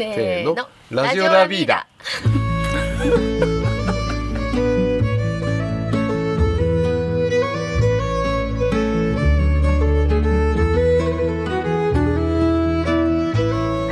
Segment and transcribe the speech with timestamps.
[0.00, 0.56] せーの。
[0.90, 1.86] ラジオラビーダ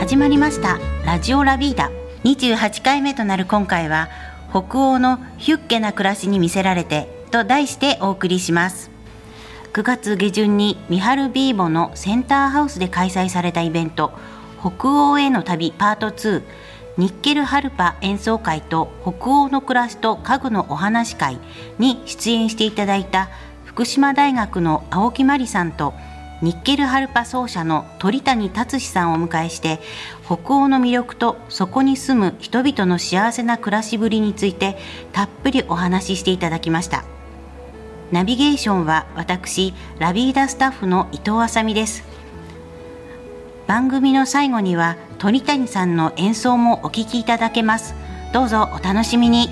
[0.01, 0.79] 始まりました。
[1.05, 1.91] ラジオラビーダ
[2.25, 4.09] 28回目となる今回は
[4.51, 8.91] 北欧のヒュッケな暮らしに魅せられてと題してお送りします。
[9.75, 14.13] 9月下旬にミハルビーボのセンターハウスで開催されたイベント
[14.61, 16.43] 北欧への旅パート2
[16.97, 21.39] ニッケルハルパ演奏会と北欧の暮らしと家具のお話会
[21.79, 23.29] に出演していただいた
[23.65, 25.95] 福島大学の青木真理さんと
[26.43, 29.79] ニッケルハルパ奏者の鳥谷達史さんをお迎えして
[30.25, 34.77] 北欧の魅力とそこに住む人々の幸せな暮らしぶりについて
[35.13, 37.05] たっぷりお話ししていただきました。
[38.11, 42.18] ナビゲーションは私ラビーダスタッフの伊藤あさみです。
[43.69, 47.95] 番組の最後には鳥谷さんの演奏もお聴きいただけます。
[48.33, 49.51] どうぞお楽しみに。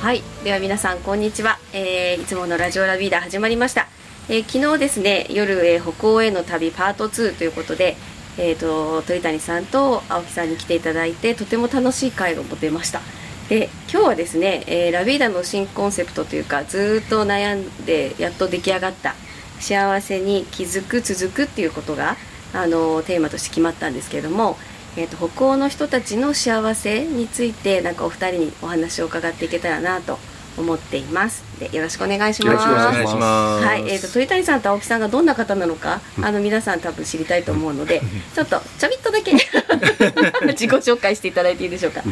[0.00, 3.86] はい、では皆さんこんにちは、えーいつものラジオラビーダー始まりました、
[4.30, 7.98] えー昨日ですね夜、えー北欧への旅パート2ということで、
[8.38, 13.02] えー、と鳥谷さんと青木さんに来ていただいてとても楽しい会が持てました。
[13.48, 19.14] で今日はですね、えーラビーダの新コンセプトというかずーっと悩んでやっと出来上がった
[19.60, 22.16] 幸せに気づく続くっていうことが
[22.52, 24.56] あのテーマとして決まったんですけれども、
[24.96, 30.18] えー、と北欧の人たちの幸せについてなんかお二人にお話を伺っていけたらなと
[30.58, 31.44] 思っています。
[31.58, 32.46] でよろしくお願いします。
[32.46, 33.64] よろしくお願いします。
[33.64, 38.02] はい、えー、と鳥谷さんと青木さんがどんな方なのか、あの皆さん多分知りたいと思うので、
[38.34, 39.32] ちょっとちょびっとだけ
[40.48, 42.02] 自己紹介していただいていいでしょうか？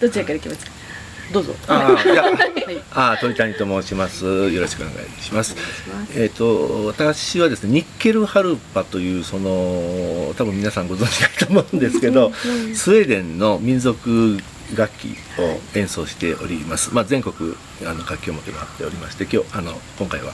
[0.00, 0.70] どちらからいきますか？
[1.32, 1.54] どうぞ。
[1.68, 1.96] あ。
[2.92, 5.54] あー鳥谷と申しますよろしくお願いします
[6.16, 12.32] えっ、と私はですねニッケルハルパというその多分皆さんご存知ないと思うんですけど
[12.74, 14.38] スウェーデンの民族
[14.74, 17.54] 楽器を演奏しております、まあ、全国
[17.84, 20.32] あの楽器を持って回っておりまして今日あの今回は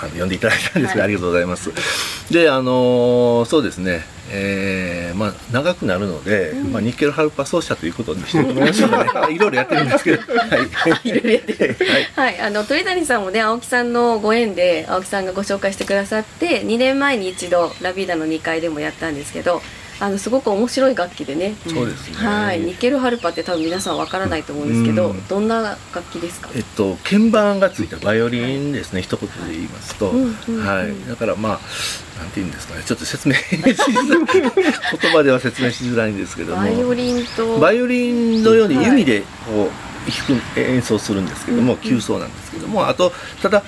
[0.00, 1.00] あの呼んでいただいたんですけど、はい。
[1.02, 1.70] ありがとうございます。
[2.32, 4.04] であのそうですね。
[4.28, 11.76] えーまあ、長くなるので、まあ、ニッケルハルパ奏者ということにしてもらいましょうかね いろいろやってるんですけど、はい、いろいろやってる
[12.16, 12.30] はい。
[12.30, 19.62] はい、あの鳥谷さんもね青木さんのご縁で青木さんがご紹介してくださって2年前に一度ラビーダの2階でもやったんですけど
[19.98, 21.54] あのすごく面白い楽器でね。
[21.66, 22.16] そうですね。
[22.16, 22.60] はい。
[22.60, 25.26] ニッケルハルパって多分皆さんわからないと思うんですけど、うん。
[25.26, 26.50] どんな楽器ですか？
[26.54, 34.52] えっと、鍵盤がついたバイオリンですね、一言で言いますと、はい、だからまあ、なんて言うんですかね、ちょっと説明しづらい、
[35.00, 38.86] 言葉では説明しづらいんですけども、バイオリンとバイオリンのようにはい。
[38.86, 39.70] 弓でこう
[40.28, 41.84] 弾く演奏するんですけども、うんうん。
[41.84, 43.62] 急奏なんですけども、あと、ただ、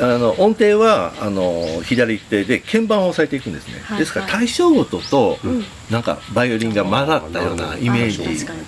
[0.00, 5.64] あの音程はあの左手で鍵盤を押さえていくんですね、はいですから対象音と、うん。
[5.90, 8.22] なんかバイオリンが混ざったようなイメージ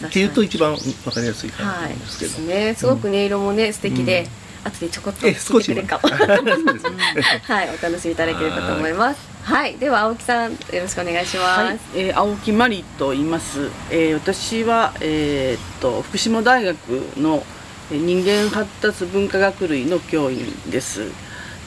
[0.07, 2.75] っていうと一番わかりやすいかなとはい思うんですけど、ですね。
[2.75, 3.73] すごく音色もね。
[3.73, 7.23] 素敵で、うん後でちょこっとえ聞いてくれるかもそうですね。
[7.43, 13.71] はいお楽しみいただければと思いますはいでは青木さんよろしくお願いします、はい、えー青木真理と言います。
[13.91, 16.77] えー私はえーっと福島大学
[17.17, 17.56] のえー
[17.91, 21.11] 人間発達文化学類の教員です。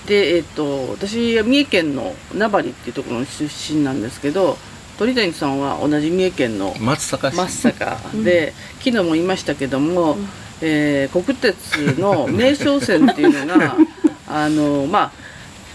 [0.06, 4.58] で、えーっと私は三重県の名張っていうところの出身なんですけど、
[4.98, 10.18] 鳥谷さんは同じ三重県の松阪市松阪で、昨日も言いましたけども、
[10.62, 13.78] えー国鉄の名称線っていうのが
[14.28, 15.12] あのまあ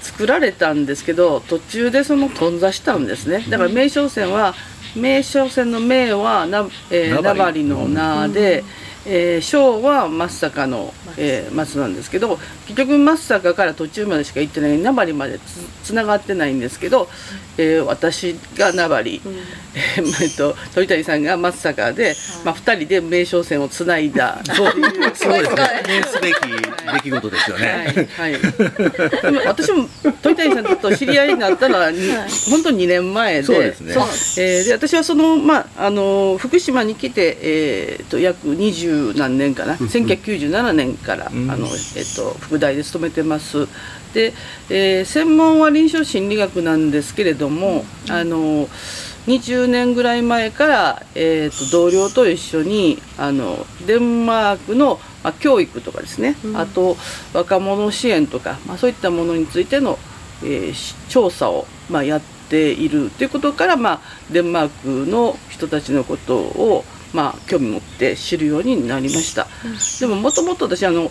[0.03, 3.47] 作られたんですけど途中でその頓挫したんですね。
[3.49, 4.54] だから名称線は
[4.94, 8.62] 名称線の名はな、えー、名張名張の名で、
[9.06, 17.09] えー小は松阪の、えー松なんですけど結局松阪から途中までしか行ってない名張までつつながってないんですけど、
[17.59, 19.20] えー私が名張、
[19.75, 24.41] えーえっと鳥谷さんが松阪で、まあ、2人で名称線をつないだ。
[24.44, 24.72] そう
[25.15, 25.82] そうですね。
[25.84, 28.09] 記念すべき出来事ですよね。
[28.16, 29.88] はい、はい、でも私も
[30.22, 31.98] 鳥谷さんと知り合いになったのは、に
[32.51, 33.92] 本当に2年前でそうですね。
[33.92, 34.04] そう。
[34.39, 41.50] えーで私はその、まあ、あの福島に来て、えー、と約二十何年かな、1997年から、うん。
[41.50, 43.66] あのえー、と副大で勤めてます。
[44.12, 44.32] で、
[44.70, 48.68] えー専門は臨床心理学なんですけれども、あの
[49.26, 56.96] 20年ぐらい前から、えー、と同僚と一緒にあのデンマークの、まあ、教育とかですね、あと
[57.32, 59.98] 若者支援とか、まあ、そういったものについての、
[60.42, 64.00] えーし調査を、まあ、やっているということから、まあ、
[64.30, 66.84] デンマークの人たちのことを、
[67.15, 69.47] まあ、興味持って知るようになりました、
[70.01, 71.11] でももともと私あの、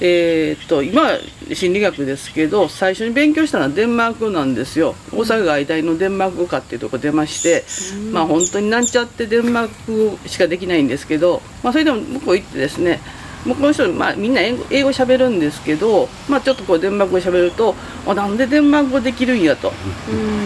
[0.00, 1.12] えー、と今
[1.52, 4.96] 心理学ですけど最初に勉強したのはデンマークなんですよ。
[5.12, 7.64] 大阪外大のデンマーク語科っていうとこ出まして、
[8.10, 13.00] まあ本当になんちゃってデンマーク語しかできないんですけど、まあ、それでも向こう行ってですね
[13.44, 17.74] 向こうの人、まあ、みんな英語英語喋るんですけど、まあ、ちょっとこうデンマーク語喋ると
[18.06, 19.72] あなんでデンマーク語できるんやと、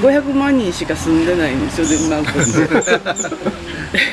[0.02, 2.38] 500万人しか住んでないんですよデンマーク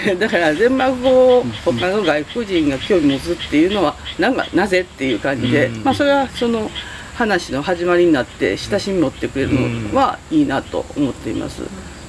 [0.05, 6.69] ってだからデンマーク語を他の外国人が興味持つっていうのはなんかなぜっていう感じで、まあ、それはその
[7.15, 11.63] 話の始まりになって親しみ持ってくれるのはいいなと思っています。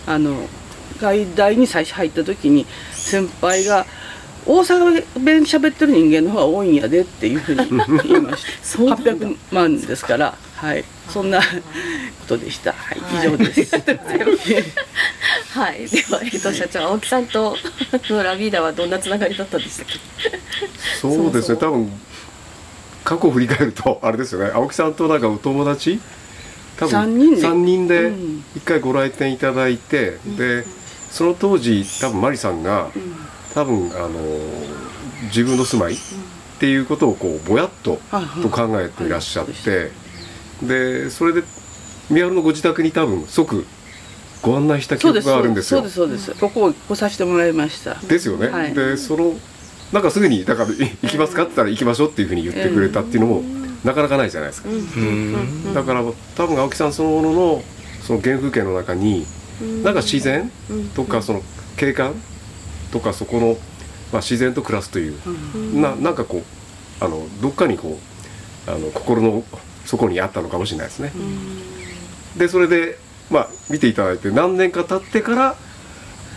[0.06, 0.48] あの
[0.98, 3.86] 外大に最初入った時に先輩が
[4.46, 7.66] 大阪弁喋ってる人間の方が多いんやでっていうふうに
[8.08, 8.52] 言いました。
[8.62, 9.12] そうなんだ。
[9.12, 10.34] 800万ですから。
[10.54, 10.84] はい。
[11.08, 11.44] そんなこ
[12.28, 12.72] とでした。
[12.72, 12.98] はい。
[13.18, 13.76] 以上です、
[15.52, 17.56] はい、では、えっと、社長、青木さんと
[18.10, 19.98] のラビーダはどんなつながりだったんでしたっけ？
[21.00, 21.54] そうですね。
[21.54, 21.90] そ多分
[23.04, 24.50] 過去を振り返るとあれですよね。
[24.54, 26.00] 青木さんとなんかお友達？
[26.78, 27.40] 多分三人で。
[27.40, 28.44] 三人でうん。
[28.56, 30.64] 一回ご来店いただいて、で
[31.10, 32.90] その当時多分マリさんが、
[33.56, 34.10] 多分あの
[35.28, 35.96] 自分の住まいっ
[36.60, 37.98] ていうことをこうぼやっと
[38.42, 39.90] と考えていらっしゃっはいて、
[40.62, 41.42] でそれで
[42.10, 43.64] 宮原のご自宅に多分即
[44.42, 45.80] ご案内した記憶があるんですよ。
[45.88, 46.40] そうですそうです。
[46.40, 47.94] ここを来させてもらいました。
[47.94, 48.74] ですよね、はい。
[48.74, 49.32] でその
[49.90, 53.42] なんかすぐにだからい行きますかって言ったら行きましょうっていうふうに言ってくれたっていうのも
[53.84, 55.72] なかなかないじゃないですか、うん。
[55.72, 56.02] だから
[56.36, 57.62] 多分青木さんそのものの
[58.02, 59.24] その原風景の中に
[59.82, 60.50] なんか自然
[60.94, 61.40] とかその
[61.78, 62.14] 景観
[62.92, 63.58] とかそこの、
[64.12, 65.18] まあ、自然と暮らすという、
[65.80, 66.38] ななんかこ
[67.00, 67.98] うあのどっかにこ
[68.68, 69.44] うあの心の
[69.84, 71.12] 底にあったのかもしれないですね。
[72.36, 72.98] でそれで
[73.30, 75.56] まあ見ていただいて何年か経ってから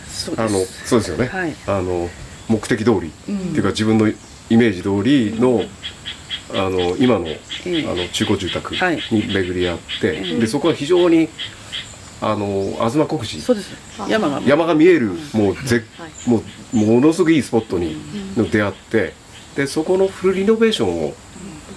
[0.07, 1.55] そうあのそうですよね、はい。
[1.67, 2.09] あの
[2.47, 4.13] 目的通り、っていうか自分のイ
[4.57, 5.63] メージ通りの,、
[6.51, 7.85] あの今の,、ええ。
[7.87, 8.99] あの中古住宅はい。
[9.11, 11.29] に巡り合って、でそこは非常に
[12.21, 13.71] あの東国寺そうです。
[14.09, 14.41] 山が。
[14.41, 16.29] 山が見えるもうぜ、はい。
[16.29, 16.43] も
[16.73, 17.95] うものすごくいいスポットに
[18.35, 19.13] の出会って
[19.55, 21.13] でそこのフルリノベーションを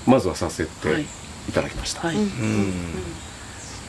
[0.07, 1.03] まずはさせてはい。
[1.49, 2.07] いただきました。
[2.07, 2.17] はい。
[2.17, 2.73] うん。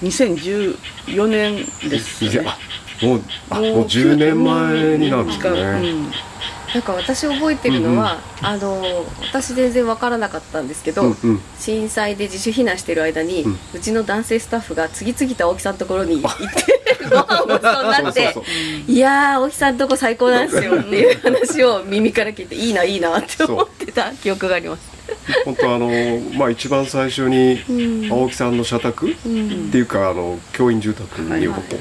[0.04, 2.32] 2014年ですね。
[2.32, 2.58] いやあ
[3.08, 5.62] もうあもう10年前になるんです近ね。
[5.62, 6.12] うん。
[6.74, 8.82] なんか私覚えてるのは、あの
[9.22, 11.40] 私全然わからなかったんですけど、うんうん。
[11.60, 18.52] 震災で自主避難してる間に、ううんちの男性スタッフが次々と青木さんのところに行ってご飯をごちそうになってそうそうそ
[18.90, 18.92] う。
[18.92, 24.94] いやー青木さんとこ最高なんですよっていう話を耳から聞いていいないいなって思ってた記憶があります。
[25.46, 25.90] 本当あの
[26.36, 27.60] まあ一番最初に
[28.10, 31.78] 青木さんの社宅っていうかあの教員住宅にここ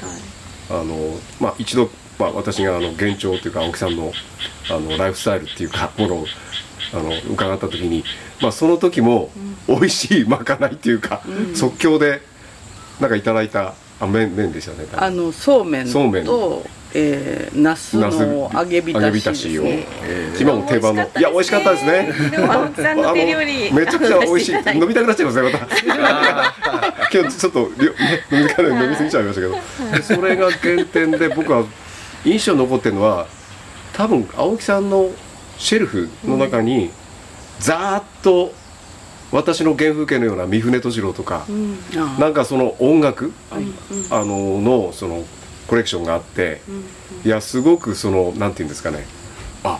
[0.73, 4.11] あのまあ一度まあ私があの現状というか青木さんの
[4.69, 6.25] あのライフスタイルっていうかものを
[6.93, 8.03] あの伺った時に
[8.41, 9.31] まあその時も
[9.67, 11.21] 美味しいまかないっていうか
[11.53, 12.21] 即興で
[12.99, 14.87] なんかいただいたあ麺麺でしたね。
[14.93, 16.25] あのそうめんそうめん。
[16.25, 19.87] と、えー、ナスの揚げ浸しを、ね。
[20.03, 21.03] えー今も定番の。
[21.03, 22.11] いや美味しかったですね。
[22.31, 23.69] でも青木さんの手料理。
[23.69, 24.53] あのめちゃくちゃ美味しい。
[24.53, 25.67] 飲みたくなっちゃいますねまた。
[27.13, 27.67] 今日ちょっと飲
[28.31, 29.55] みか飲みすぎちゃいましたけど、
[29.95, 31.65] でそれが原点で僕は
[32.25, 33.27] 印象に残ってるのは
[33.93, 35.11] 多分青木さんの
[35.57, 36.89] シェルフの中に、
[37.59, 38.53] ざーっと
[39.31, 41.45] 私の原風景のような三船敏郎とか、
[41.95, 43.59] あなんかその音楽、あ
[44.25, 45.23] ののその
[45.67, 46.61] コレクションがあって、
[47.25, 49.05] いやすごくそのなんていうんですかね。
[49.63, 49.79] あ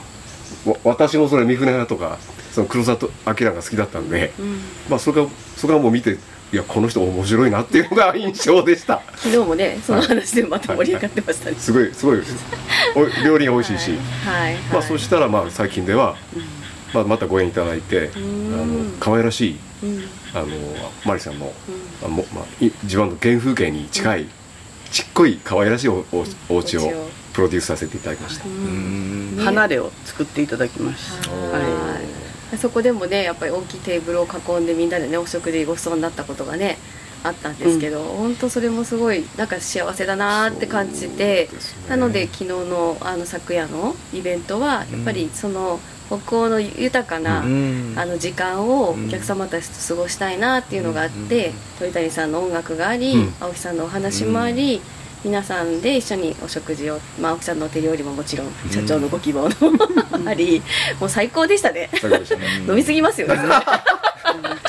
[0.66, 2.18] わ私もそれ三船派とか
[2.52, 4.32] その黒里明が好きだったんで、
[4.90, 6.18] まあそれがそれがもう見て
[6.54, 9.02] いやこの人面白いなっていうのが印象でした。
[9.16, 11.56] 昨日もねその話でまた盛り上がってましたね。
[11.58, 12.22] すごいすごい
[12.96, 13.92] お料理が美味しいし、
[14.24, 16.16] はい、まあそしたらまあ最近では、
[16.94, 19.60] まあ、またご縁いただいて、あの可愛らしい、
[20.36, 20.48] あの
[21.06, 21.52] マリさんの、
[22.06, 24.28] あもまあ、い自分の原風景に近い、
[24.94, 27.10] ちっこい可愛らしいおおお家をお家を。
[27.34, 29.38] プロデュースさせていただきました、うん。
[29.44, 31.64] 離れを作っていただきました、はい。
[31.64, 32.00] は
[32.54, 36.78] い、そこでもねやっぱり大きいテーブルを囲んでみんなでねお食事ごちそうになったことがね
[37.24, 41.60] あったんですけど、本当それもすごいなんか幸せだなーって感じて、ね。
[41.90, 45.80] なので昨日のあの昨夜のイベントはやっぱりその
[46.20, 47.94] 北欧の豊かな、うん。
[47.96, 53.34] あの時間をお客様たちと過ごしたいなっていうのがあって、鳥谷さんの音楽があり、うん。
[53.40, 54.82] 青木さんのお話もあり、
[55.24, 59.50] 皆さんで一緒にお食事を、まあ、青木さんのお手料理ももちろん社長のご希望の
[60.30, 60.62] あり
[61.00, 61.90] もう最高でしたね。
[61.94, 62.42] 最高でしたね。
[62.68, 63.36] 飲みすぎますよね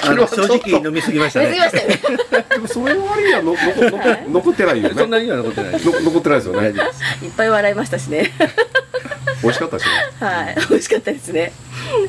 [0.06, 2.46] あの正直飲みすぎました飲みすぎねましたよね。
[2.50, 4.94] でもそれの割にはののの 残ってないよね。
[4.96, 6.68] そんなには残ってない残ってないですよね。
[7.22, 8.32] いっぱい笑いましたしね
[9.46, 9.92] 美味しかったですね。
[10.20, 11.52] はい、美味しかったですね。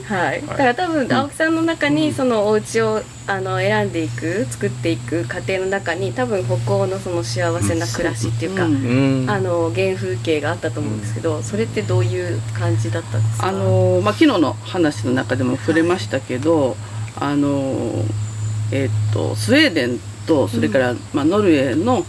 [0.08, 9.24] はい、だから多分青木さんの中にそのお家をあの選んでいく作っていく過程の中に多分北欧のその幸せな暮らしっていうか、うん。
[9.24, 9.30] うん。
[9.30, 13.48] あの原風景があったと思うんですけど、それってどういう感じだったんですか？
[13.48, 16.78] あのまあ、昨日の話の中でも触れましたけど、
[17.20, 18.06] あの
[18.72, 22.06] えっとスウェーデンとそれから、まあ、ノルウェーの、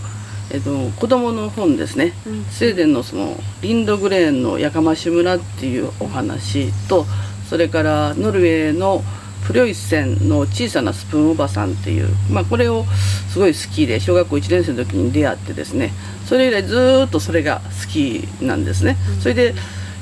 [0.50, 2.44] えっと子供の本ですね、うん。
[2.44, 7.04] スウェーデンのそのリンドグレーンのやかまし村っていうお話と
[7.48, 9.02] それからノルウェーの
[9.46, 12.84] プリョイセンの小さなスプーンおばさんっていう、まあ、これを
[13.32, 15.92] すごい好きで小学校1年生の時に出会ってですね。
[16.26, 18.96] それ以来ずーっとそれが好きなんですね。
[19.20, 19.54] それで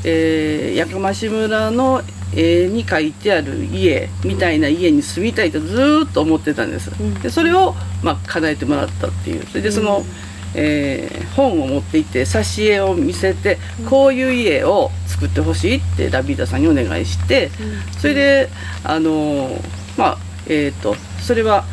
[0.05, 2.03] えー、やかまし村の
[2.37, 7.15] 絵に描いてある家みたいな家に住みたいとずーっと思ってたんです、ん。
[7.23, 9.47] でそれを、まあ、叶えてもらったっていう。
[9.47, 10.05] それでその、
[10.55, 13.59] えー本を持って行って挿絵を見せて、
[13.91, 17.51] こういう家を作ってほしいってラビータさんにお願いして、
[17.99, 18.49] それで
[18.85, 19.61] あのー
[19.97, 21.65] まあえっ、とそれは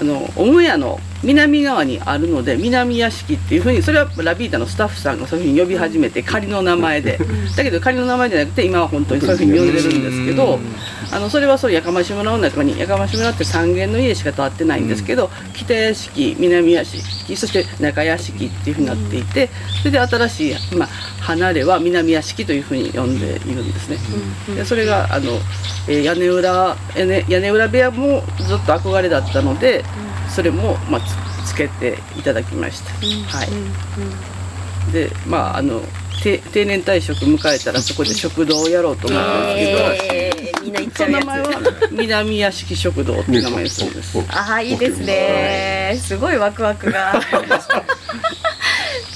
[0.00, 7.18] あの母屋の南側にあるので南屋敷っていうふうにそれはラビータのスタッフさんがそういうふうに呼び始めて仮の名前で。
[7.56, 10.58] だけど仮の名前じゃなくて今は本当にそういうふうに呼んでるんですけど
[11.10, 19.50] あのそれはそうやかまし村の中にやかまし村って3軒の家しか建ってないんですけど北屋敷南屋敷そして中屋敷っていうふうになっていて
[19.80, 23.98] それで新しい今離れは南屋敷というふうに呼んでいるんですね。
[24.56, 25.32] でそれがあの、
[25.88, 29.84] えー屋根裏屋根屋根裏部屋もずっと憧れだったので、
[30.34, 31.00] それも、まあ、
[31.44, 32.90] つつけていただきました。
[33.36, 35.82] はい、でまああの
[36.22, 41.24] 定定年退職迎えたらそこで食堂をやろうと思ったんですけど、えー、みんな行っちそゃうやつ。
[41.24, 41.60] の名前は
[41.90, 44.18] 南屋敷食堂っていう名前そうです。
[44.30, 45.98] ああいいですね。
[46.00, 47.20] すごいワクワクが。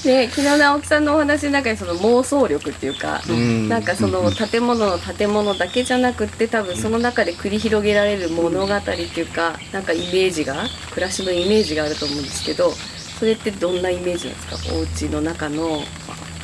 [0.07, 3.69] ね、昨日の青木さんのお話の中にその妄想力っていうか、ん。
[3.69, 14.75] なんかその建物の建物だけじゃなくって多分その中で繰り広げられる物語っていうかなんかイメージが暮らしのイメージがあると思うんですけどそれってどんなイメージなんですか？
[14.75, 15.81] お家の中の。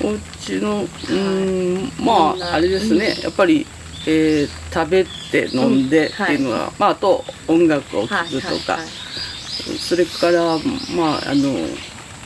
[0.02, 3.66] お家のうーんまああれですね、やっぱり、
[4.06, 8.78] えー食べて飲んでっていうのは、まああと音楽を聴くとか、
[9.78, 10.58] それから
[10.96, 11.54] まああの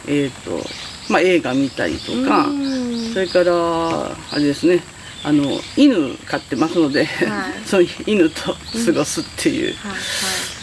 [0.07, 0.62] えっ、と
[1.08, 3.12] まあ映画見たりとか、うん。
[3.12, 4.82] それからあれですね
[5.25, 5.44] あの
[5.76, 7.52] 犬飼ってますので、はい。
[7.66, 8.54] そういう犬と
[8.86, 10.00] 過ごすっていう、はいはい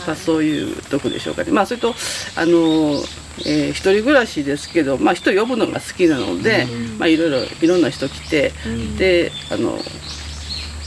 [0.08, 1.52] まあ、そういうとこでしょうかね。
[1.52, 1.96] まあそれと
[2.36, 3.04] あの、
[3.46, 6.68] えー一人暮らしですけど、まあ、人呼ぶのが好きなので、
[7.00, 8.54] まあ、いろいろいろんな人来て、
[8.98, 9.84] であの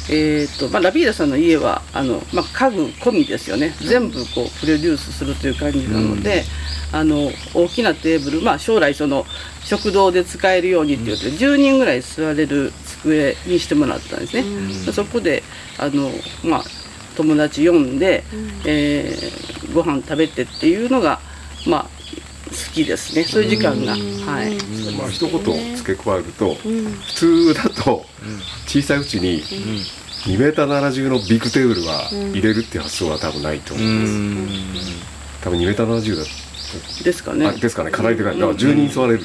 [0.08, 3.74] えーとまあ、ラビーダさんの家はあの、まあ、家具込みですよね。
[3.80, 6.44] 全部こうプロデュースするという感じなので、
[6.92, 9.26] あの大きなテーブル、まあ、将来その
[9.64, 12.72] 食堂で使えるようにっていうことで10人ぐらい座れる
[13.02, 14.44] 机にしてもらったんですね。
[14.92, 15.42] そこで
[15.78, 16.10] あの、
[16.44, 16.64] まあ、
[17.16, 18.22] 友達呼んで、
[18.64, 21.20] えーご飯食べてっていうのが、
[21.66, 23.24] まあ、好きですね。
[23.24, 23.92] そういう時間が。
[23.92, 23.96] は
[24.44, 24.56] い。
[24.96, 28.06] まあ一言付け加えると、普通だと
[28.66, 29.42] 小さいうちに
[30.26, 34.90] 2メーター70のビッグテーブルは入れるっていう発想は多分ないと思います、
[35.42, 36.24] 多分2メーター70だ
[37.04, 37.46] ですかね。
[37.46, 37.52] あ。
[37.52, 37.90] ですかね。
[37.90, 39.20] 課題でかいだから10人座れる、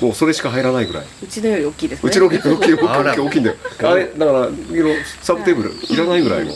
[0.00, 1.06] もうそれしか入らないぐらい。
[1.22, 4.48] うちのより大きいですねうちの大きい大きい大きいんだよあれだから
[5.20, 6.52] サブテーブルいらないぐらいの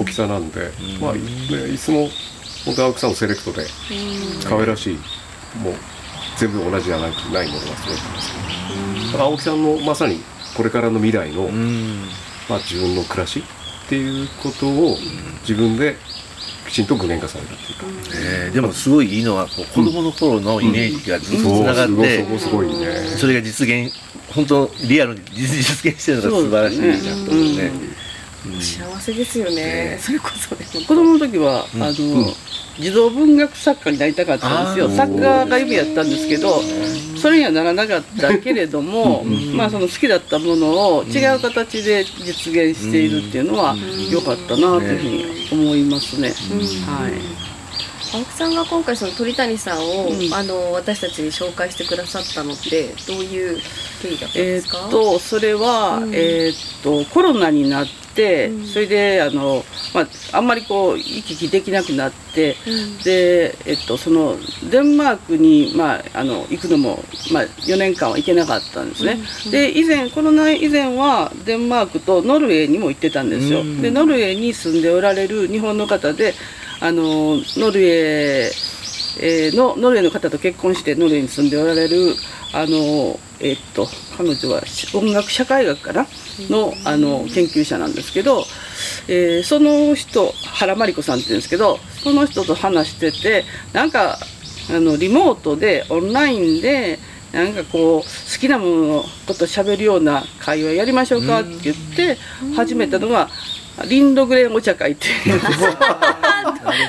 [0.00, 0.70] 大きさなんで、
[1.00, 2.08] まあ、ね、椅子も
[2.64, 3.66] 本当青木さんのセレクトで
[4.48, 4.94] 可愛らしい
[5.58, 5.74] もう
[6.36, 10.20] 全部同じじゃなくないものが揃ってますだから青木さんのまさに
[10.60, 12.02] これからの未来の、うん。
[12.46, 13.42] まあ、自分の暮らし
[13.86, 14.98] っていうことを
[15.40, 15.96] 自分で
[16.68, 22.94] きちんと具現化されたっていうか、えーでもすごいいいのは子供の頃のイメージがずっとつながって、そうすごいすごいね。
[23.16, 23.90] それが実現
[24.34, 27.72] 本当リアルに実現してるのが素晴らしいなと思うね。
[28.60, 32.34] 幸せですよね、それこそね子供の時は、あの、
[32.78, 34.88] 児童文学作家になりたかったんですよ。
[34.96, 36.62] 作家が夢やったんですけど
[37.20, 43.76] それにはならなかったけれどもまあその好きだったものを違う形で実現しているっていうのは
[44.10, 46.28] 良かったなというふうに思いますね。
[46.86, 47.12] はい。
[48.12, 50.34] 青木さんが今回その鳥谷さんを、うん。
[50.34, 53.60] あの私たちに紹介してくださったのってどういう
[54.02, 56.14] 経緯だったんでえすか、ーっとそれは、うん。
[56.14, 57.99] えーっとコロナになって、
[58.48, 58.66] うん。
[58.66, 59.64] それであの、
[59.94, 62.98] まあ、あんまりこう行き来できなくなって、うん。
[62.98, 64.36] で、えっと、その
[64.70, 67.02] デンマークに、まあ、あの行くのも、
[67.32, 69.18] まあ、4年間は行けなかったんですね、
[69.50, 73.82] で以前コロナ以前はデンマークとノルウェーにも行ってたんですよ、うん。
[73.82, 76.34] でノルウェーに住んでおられる日本の方で
[76.80, 77.02] あの
[77.56, 78.70] ノルウェー
[79.22, 82.14] えーのノルウェーの方と結婚してノルウェーに住んでおられる
[82.52, 86.06] あの、えーっと彼女はし音楽社会学かな？
[86.48, 88.44] のあの研究者なんですけど、
[89.08, 94.18] えーその人原真理子さんって言うんですけどその人と話しててなんか
[94.70, 96.98] あのリモートでオンラインで
[97.32, 98.04] なんかこう好
[98.40, 101.40] きなもののこと喋るような会話やりましょうか？
[101.40, 102.18] って言って
[102.56, 103.28] 始めたのが
[103.86, 105.40] リンドグレンお茶会っていう。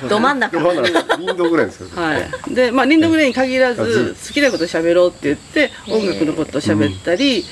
[0.10, 0.60] ど真ん中。
[0.60, 0.82] まだ
[1.20, 7.46] インドぐらいですよはい、で、まあ、リンドグレイに限らず好きなこと喋ろうって言って音楽のことを喋ったり、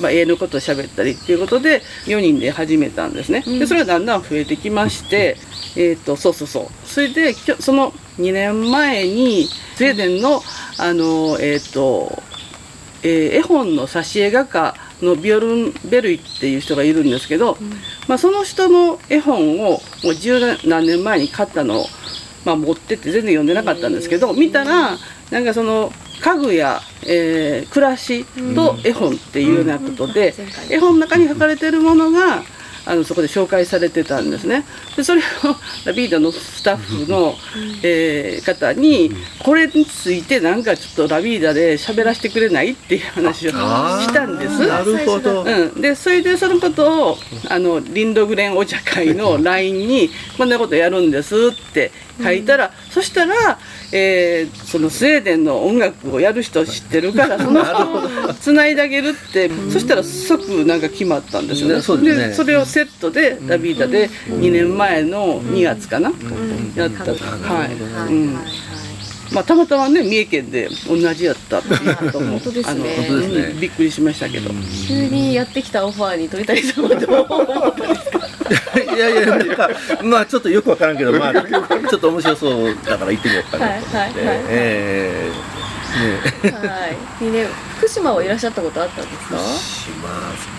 [0.00, 3.42] まあ、絵のことを喋ったりっていうことで4人で始めたんですね。
[3.46, 5.36] でそれがだんだん増えてきまして、
[5.76, 6.88] えー、とそうそうそう。
[6.88, 10.42] それできょその2年前にスウェーデンの
[10.78, 12.22] あのえっ、と
[13.02, 17.56] えー絵本の挿絵画家のビオルン・ベルイっていう人がいるんですけど、
[18.08, 21.86] まあ、その人の絵本をもう十何年前に買ったのを、
[22.44, 24.96] まあ、持ってって全然読んでなかったんですけど見たら
[25.30, 28.24] なんかその家具や、えー暮らし
[28.54, 30.34] と絵本っていうようなことで、
[30.70, 32.42] 絵本の中に書かれてるものが
[32.86, 34.64] あのそこで紹介されてたんですね。
[34.96, 35.22] でそれを
[35.84, 37.36] ラビーダのスタッフの、
[37.82, 44.66] えー方にこれについてなんかちょっとラビーダで喋らせてくれないっていう話をしたんです。
[44.66, 51.90] なるほど、うん、でそれでそのことをあのリンドグレンお茶会の LINE に「こんなことやるんです」って
[52.22, 53.58] 書いたら、そしたら、
[53.92, 61.74] えーそのスウェーデンの音楽をやる人知ってるからその人つないであげるって、そしたら即なんか決まったんですよね。
[61.76, 62.34] ねそうですね。
[62.34, 66.12] それをセットでラビーダで2年前の2月かな、
[66.74, 68.38] やった、はい、うん
[69.32, 72.70] まあ、たまたまね三重県で同じやったっていうことも本当ですね。
[72.70, 73.40] あの本当ですね。
[73.52, 74.50] うんびっくりしましたけど。
[74.86, 78.20] 急にやってきたオファーに鳥谷さんはどう思ったんですか？
[78.94, 79.70] いやいやなんか
[80.02, 85.56] まあちょっとよくわからんけどまあちょっと面白そうだから行ってみようかなと思って、はいはいはいえー
[86.44, 86.50] ね。
[86.68, 86.96] はい。
[87.24, 87.46] 2年
[87.78, 89.38] 福島はいらっしゃったことあったんですか？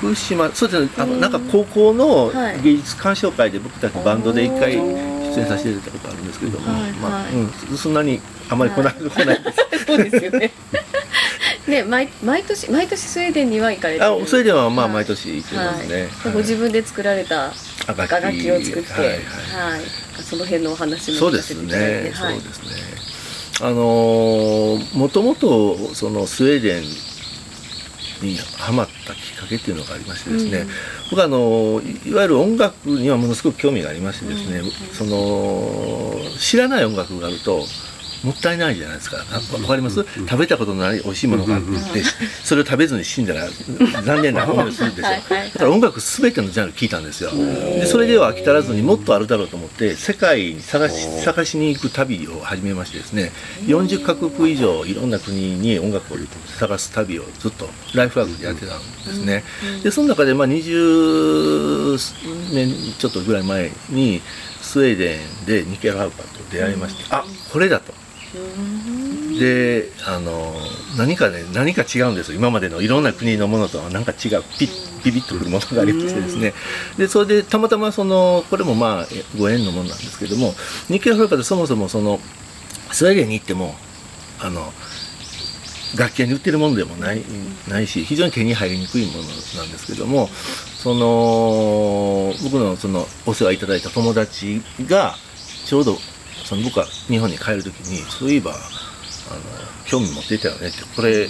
[0.02, 0.90] 島福島そうですね。
[0.98, 2.62] あのなんか高校のはい。
[2.64, 7.34] 芸術鑑賞会で僕たちバンドで一回出演させていただいたことあるんですけども、はいまあはい
[7.70, 8.20] うん、そんなに
[8.50, 9.86] あまり来ない、来ないです。
[9.86, 10.52] そうですよね。
[11.68, 14.06] ね毎毎年毎年スウェーデンには行かれてる。
[14.06, 16.34] あそれではまあはい毎年行ってますね、はい。
[16.34, 17.48] ご自分で作られた
[17.88, 19.20] あ楽器を作って、はいはい
[20.22, 22.34] その辺のお話もそうですね、はい。
[22.34, 22.70] そうですね。
[23.62, 26.84] あのーもともとそのスウェーデン
[28.22, 30.70] にハマったきっかけっていうのがありましてですね、うん
[31.10, 37.64] 僕はあのいいわゆる音楽にはものすごく興味がありましてですね、うんその知らない音楽があると
[38.24, 39.18] もったいないじゃないですか。
[39.32, 42.04] あわかります、食べたことのない美味しいものがあって、
[42.44, 43.48] それを食べずに死んだら
[44.04, 45.18] 残念な思いをするんですよ。
[45.30, 47.32] だから音楽すべてのジャンル聞いたんですよ。
[47.32, 53.32] でそれでは飽き足らずにもっとあるだろうと思って世界に探し探しに行く旅を始めましてですね
[53.66, 56.18] 40カ国以上いろんな国に音楽を
[56.60, 59.44] 探す旅をずっとライフワークでやってたんですね。
[59.84, 61.98] でその中でまあ20
[62.54, 64.22] 年ちょっとぐらい前に
[64.62, 67.94] スウェーデンでニケル・ハウパーと出会いまして、あこれだと。
[69.40, 70.54] であの
[70.98, 72.38] 何かね何か違うんですよ。
[72.38, 74.44] 今までのいろんな国のものとは何か違う。
[74.58, 76.54] ピッビビッとくるものがありましてですね。
[76.98, 80.56] でそれでたまたまそのこれもまあえご縁のものなんですけども
[80.90, 82.20] ニッケル・フローパーでそもそもその
[82.92, 83.76] スウェーデンに行っても
[84.40, 84.74] あの
[85.98, 87.24] 楽器屋に売ってるものでもない
[87.68, 95.16] ないし非常に手に入りにくいものなんですけどもその僕のそのお世話いただいた友達が
[95.66, 95.98] ちょうど
[96.48, 98.60] その僕が日本に帰る時にそういえばあの
[99.86, 101.28] 興味持っていたよねってこれ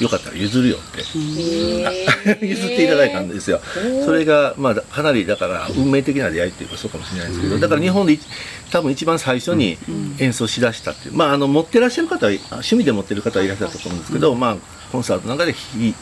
[0.00, 1.02] よかったら譲るよって。
[2.46, 3.60] 譲っていただいたんですよ。
[4.06, 8.22] それが、まあ、かなりだから運命的な出会いっていうかそうかもしれないですけど、だから日本で一
[8.70, 9.76] 多分一番最初に
[10.18, 14.56] 演奏しだしたっていう、まあ、あの持ってらっしゃる方は趣味で持ってる方はいらっしゃると思うんですけど、まあ、
[14.90, 15.94] コンサートなんかで弾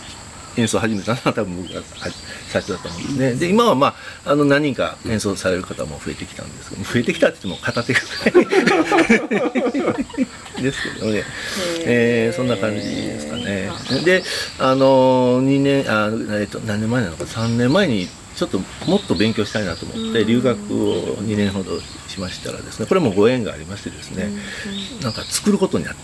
[0.59, 1.81] 演奏を始めたのは多分僕が
[2.49, 3.35] 最初だと思うんですね。
[3.35, 3.95] で今はま
[4.25, 8.01] ああの何人か演奏される方も増えてきたんですけど増えてきたって言っても片手が
[10.61, 11.23] ですけどね、
[11.85, 13.71] えーそんな感じですかね。
[14.05, 14.23] で
[14.59, 24.31] あの2年あ、えっと何年前なのか3年前にちょっともっと勉強したいなと思って留学を2年ほどしましたらですねこれもご縁がありましてですね、
[25.03, 25.95] なんか作ることになっ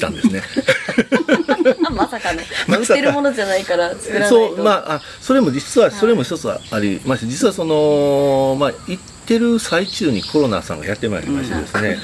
[0.00, 0.42] たんですね。
[1.94, 2.94] まさかの、 まさか。
[2.94, 4.34] 売ってるものじゃないから作らないと。
[4.48, 11.98] そうまああそれも実はそれも一つありまして実はそのまあ行ってる最中にコロナさんがやってまいりましてですね、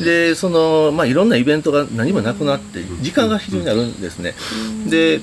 [0.02, 4.34] でそのまあいろんなイベントが何もなくなって時間が非常にあるんですね、
[4.86, 5.20] で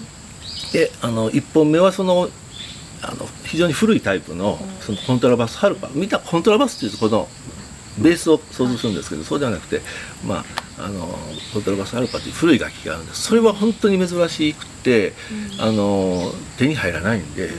[0.72, 2.30] であの1本目はその
[3.04, 7.28] あの非常に古いタイプのそのコントラバスハルパ見たコントラバスっていうとこの
[8.00, 9.82] ベースを想像するんですけどそうではなくて、
[10.26, 10.46] まあ、
[10.80, 11.08] ああの
[11.54, 13.22] コントラバスアルパという古い楽器があるんです。
[13.22, 15.14] それは本当に珍しくて、
[15.60, 17.52] あの手に入らないんで、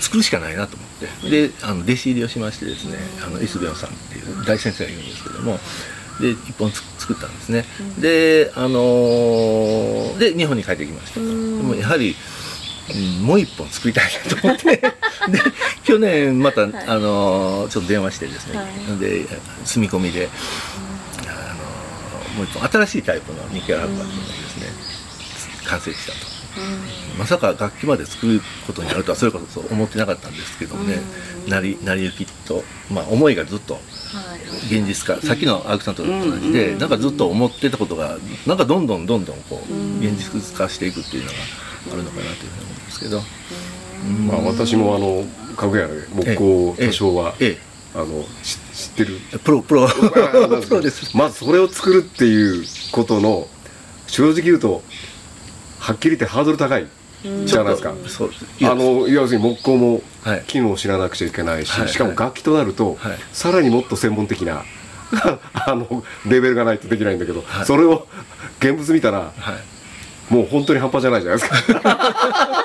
[0.00, 0.88] 作るしかないなと思っ
[1.22, 1.48] て。
[1.48, 5.58] であの弟子入りをしましてですねあのイスベオさんっていう大先生がいるんですけども
[6.20, 7.64] で一本つ作ったんですね、
[8.00, 12.14] であのーで日本に帰ってきましたと、でもやはりうん
[13.22, 14.76] もう一本作りたいなと思って。
[14.76, 14.92] で
[15.84, 18.98] 去年また、あのーちょっと電話してですね、はい。
[18.98, 19.26] で
[19.64, 20.28] 住み込みで、
[21.26, 24.12] あのーもう一本新しいタイプのニッケルハルパーで
[24.48, 24.66] すね
[25.64, 26.18] 完成したと、
[27.18, 31.00] まさか楽器まで作ることになるとはそれこそ思ってなかったんですけどもね、
[31.46, 33.80] 成り成り行きと、まあ、思いがずっとはい。
[34.76, 41.34] 現実化、さっきの青木さんと同じで、なんかずっと思ってたことがなんかどんどんどんどんこう現実化していくっていうのが
[41.92, 43.22] あるのかなというふうに思うんですけど、
[44.28, 45.24] まあ私もあの
[45.56, 47.58] 家具屋で木工多少はえ
[47.94, 49.18] あのし知ってる。
[49.32, 49.88] えプロプロ。
[49.88, 51.16] プロ です。
[51.16, 53.48] まずそれを作るっていうことの
[54.06, 54.82] 正直言うと
[55.78, 56.86] はっきり言ってハードル高い
[57.44, 57.94] じゃないですか。
[58.62, 60.44] あの要するに木工もはい。
[60.46, 61.88] 機能を知らなくちゃいけないし、はい。
[61.88, 63.18] しかも楽器となると、はい。
[63.32, 64.64] さらにもっと専門的な
[65.54, 67.66] あのレベルがないとできないんだけど、はい。
[67.66, 68.06] それを
[68.58, 69.73] 現物見たらはい
[70.30, 72.64] もう本当に半端じゃないじゃないですか。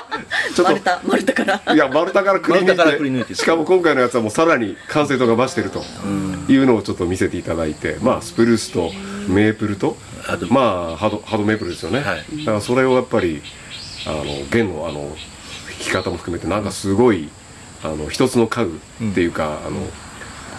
[0.54, 1.58] ちょっ丸太丸太から。
[1.58, 5.82] といや丸太からくり丸太からくり抜いて抜いてしかも今回のやつはもうさらに完成度が増してると
[6.48, 8.90] いうのをちょっと見せていただいてまあスプルースと
[9.28, 9.96] メープルと
[10.26, 12.44] あとまあハードハードメープルですよね、はい。
[12.44, 13.42] だからそれをやっぱり
[14.06, 15.16] あの弦のあの弾
[15.78, 17.28] き方も含めてなんかすごい
[17.82, 19.80] あの一つの家具っていうか、あの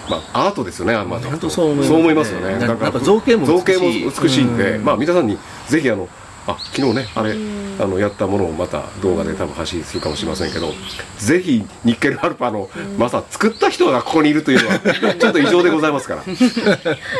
[0.10, 2.54] まあ、アートですよね、あんま本当そう思いますよね。
[2.54, 3.58] なだからなんか造形も美しい。
[3.60, 4.86] 造形も美しいんで、うん。
[4.86, 5.38] まあ皆さんに
[5.68, 6.10] ぜひあの
[6.48, 7.36] あ昨日ねあれ
[7.80, 10.74] あのやったものをまた動画で多分発信するかもしれませんけど、
[11.18, 14.80] ぜひニッケルハルパのまさ作った人がここにいるというのは
[15.18, 16.24] ちょっと異常でございますから。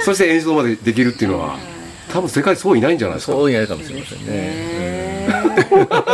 [0.04, 1.58] そして演奏までできるっていうのは
[2.12, 3.34] 多分世界そういないんじゃないですか。
[3.34, 5.12] そういないかもしれませんね。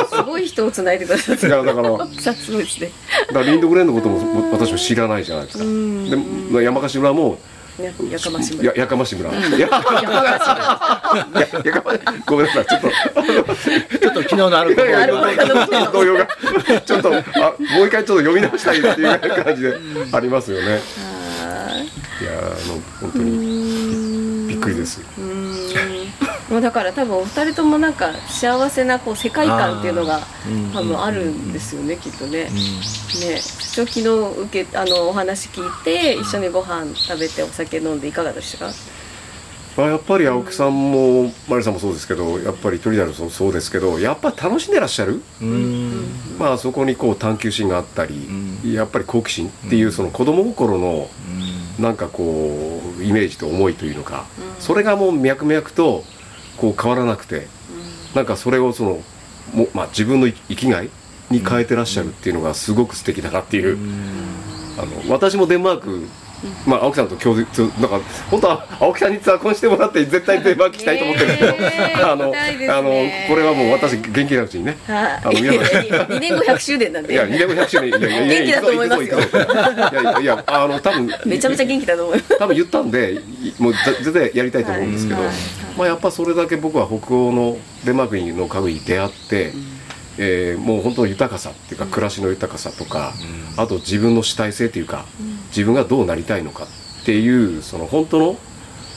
[0.09, 2.91] すごい人をつないでくださってだからさすごいですね
[3.27, 5.63] だからリンドグレンのことも私も知らないじゃないですか。
[5.63, 5.69] で
[6.51, 7.39] まあ山鹿村も
[7.79, 8.73] ややかましいや。
[8.75, 9.29] やかまし村。
[9.31, 9.91] いやかま
[12.25, 12.65] ごめんなさい。
[12.65, 12.89] ちょっと。
[13.99, 16.27] ちょっと昨日のあることいやいやある動揺が。
[16.85, 17.17] ちょっとあも
[17.83, 19.77] う一回ちょっと読み直したいっていう感じで
[20.11, 20.81] ありますよね。
[22.19, 24.99] いやあの本当にびっくりです。
[26.49, 30.21] もうだから多分お二人ともなんか幸せなこう世界観っていうのが
[30.73, 32.43] 多分あるんですよねきっとね。
[32.49, 32.55] うん
[33.29, 33.39] ね
[33.77, 38.67] 昨日受けあのお話聞いて一緒にご飯食べてお酒飲んでいかがでした？
[38.67, 38.73] か？
[39.75, 45.21] まあやっぱり青木さんもマリさんもそうですけどやっぱり鳥谷さんもそうですけどやっぱり楽しんでらっしゃる？
[45.41, 46.09] うん。
[46.39, 48.27] まあそこにこう探求心があったり、
[48.73, 51.09] やっぱり好奇心っていうその子供心の
[51.77, 54.25] なんかこうイメージと思いというのか、
[54.59, 56.03] それがもう脈々と
[56.57, 57.47] こう変わらなくて、
[58.15, 59.01] なんかそれをその
[59.53, 60.89] もまあ自分の生きがい
[61.29, 63.77] に変えてらっしゃるっていうのがすごく素敵だなっていう、
[64.77, 66.07] あの私もデンマーク
[66.67, 71.33] まあ青木さんと共通なんか本当は青木さんにツアーコンしてもらって絶対デンマーク来たいと思ってる。
[71.33, 72.67] ん ですけど、ねえあのね。
[72.69, 72.91] あの
[73.27, 74.77] これはもう私元気なうちにね。
[74.85, 75.05] はい。
[75.05, 75.81] あの皆さん。
[76.13, 77.13] 2年後100周年なんで。
[77.13, 79.19] いや、2年後100周年、いやいやいや、元気だと思いますよ。
[79.19, 82.37] いやいやあの、多分めちゃめちゃ元気だと思います。
[82.37, 89.53] 多分言ったんで、いもうぜ絶対やりたいと思うんですけど、はいはいまあやっぱそれだけ僕は北欧のデンマークの家具に出会って、
[90.17, 93.13] えーもう本当の豊かさっていうか、暮らしの豊かさとか、
[93.55, 95.05] あと自分の主体性というか、
[95.49, 96.65] 自分がどうなりたいのか
[97.01, 98.35] っていう、その本当の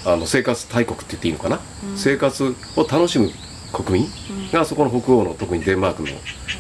[0.06, 1.60] あの生活大国って言っていいのかな、
[1.96, 3.30] 生活を楽しむ
[3.72, 4.08] 国民？
[4.52, 6.08] がそこの北欧の特にデンマークの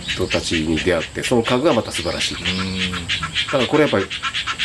[0.02, 2.34] 人たちに出会ってその家具がまた素晴らしい。
[3.46, 4.04] だからこれやっぱり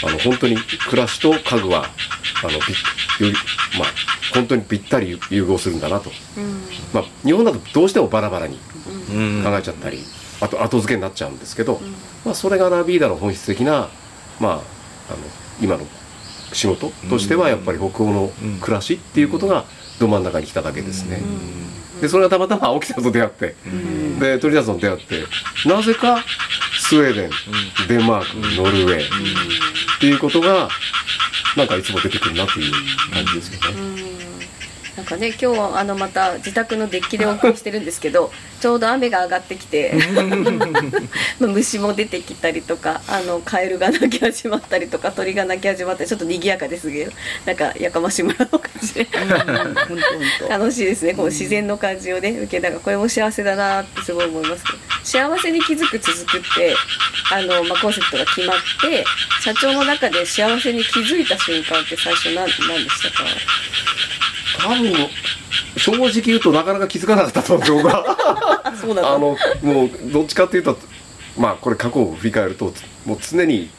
[0.06, 0.58] あの本当に
[0.90, 1.86] 暮らしと家具は
[2.44, 2.56] あのび
[3.26, 3.34] より
[3.80, 3.88] まあ
[4.34, 6.12] 本当にぴったり融合するんだなと、
[6.94, 8.60] まあ、日本だとどうしてもバラバラに
[9.10, 9.44] うん。
[9.44, 10.00] 考えちゃったり、
[10.42, 11.80] あと後付けになっちゃうんですけど、
[12.26, 13.90] まあ、それがラビーダの本質的な、
[14.40, 14.62] まあ、あの
[15.62, 15.86] 今の
[16.52, 18.32] 仕事としてはやっぱり北欧の
[18.62, 19.66] 暮らしっていうことが
[20.00, 21.22] ど真ん中に来ただけですね。
[22.02, 23.56] でそれがたまたま青木さんと出会って、
[24.20, 25.24] で鳥田さんと出会って。
[25.68, 26.24] なぜか
[26.78, 27.30] スウェーデン、
[27.88, 30.70] デンマークノルウェー、っていうことが
[31.56, 32.72] なんかいつも出てくるなっていう
[33.14, 34.15] 感じですけどね。
[34.96, 38.32] なんかね今日はあのまた自宅のデッキでお送りしてるんですけど
[38.62, 39.94] ちょうど雨が上がってきて
[41.40, 47.12] まあ虫も出てきたりとかあのカエルが鳴き始まったりとか鳥が鳴き始まったりちょっと賑やかですけど
[47.46, 49.08] なんかやかまし村の感じで
[50.50, 51.14] 楽しいですね。
[51.14, 52.82] この自然の感じをね受けながら。
[52.82, 54.78] これも幸せだなってすごい思いますけど。
[55.04, 56.76] 幸せに気づく続くって
[57.32, 59.06] あの、まあ、コンセプトが決まって
[59.44, 63.24] 社長の中で幸せに気づいた瞬間って最初何何でしたか？
[64.66, 64.94] 多分
[65.78, 68.74] 正直言うとなかなか気づかなかったと思うんです僕は。
[68.82, 70.78] そうなんだあのもうどっちかっていうと
[71.38, 72.74] まあこれ過去を振り返ると
[73.06, 73.70] もう常に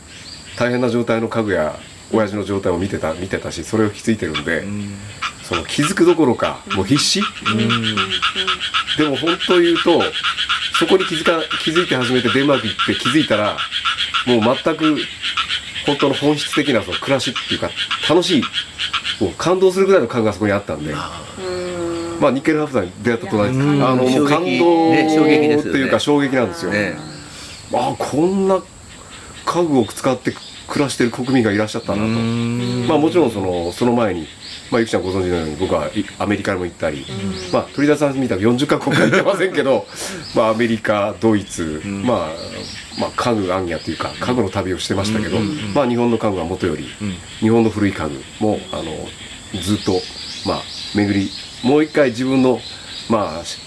[0.57, 1.79] 大変な状態の家具や
[2.13, 4.65] 親父の状態を見てた見てたしそれを引き継いでるんで、
[5.43, 7.21] その気づくどころかもう必死、
[8.97, 10.03] でも本当言うと
[10.79, 13.57] そこに気づか気づいて初めてデンマーク行って気づいたら
[14.27, 14.97] もう全く
[15.87, 17.71] 本当の本質的なその暮らしっていうか
[18.09, 18.43] 楽しい
[19.21, 20.95] もう感動するぐらいの感がそこにあったんで。
[22.21, 23.87] まあ、ニッケルハーフさんに出会ったと同じですうん。
[23.87, 25.71] あのもう感動ね衝撃ですよね。
[25.71, 26.97] っていうか衝撃なんですよ、ね。
[27.75, 28.63] ああこんな
[29.45, 30.33] 家具を使って
[30.67, 32.09] 暮らしてる国民がいらっしゃったなと。
[32.89, 34.27] まあもちろんそのその前に、
[34.71, 37.05] まあ、ゆきちゃんご存知のように僕はいアメリカにも行ったり、
[37.53, 39.87] まあ鳥田さんみたいに40カ国は行ってませんけど
[40.35, 42.29] まあアメリカドイツ、まあ
[42.99, 45.39] まあ家具行脚というか家具の旅をしてましたけど、
[45.75, 46.89] まあ日本の家具はもとより、
[47.41, 48.85] 日本の古い家具もあの
[49.61, 50.01] ずっと
[50.47, 50.63] まあ
[50.95, 51.31] 巡り
[51.63, 52.61] もう一回自分の
[53.09, 53.59] まあし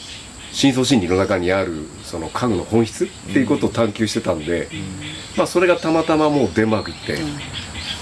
[0.51, 4.67] 深層心理の中にあるその家具の本質っていうことを探求してたんで、
[5.37, 7.19] まあそれがたまたまもうデンマーク行って、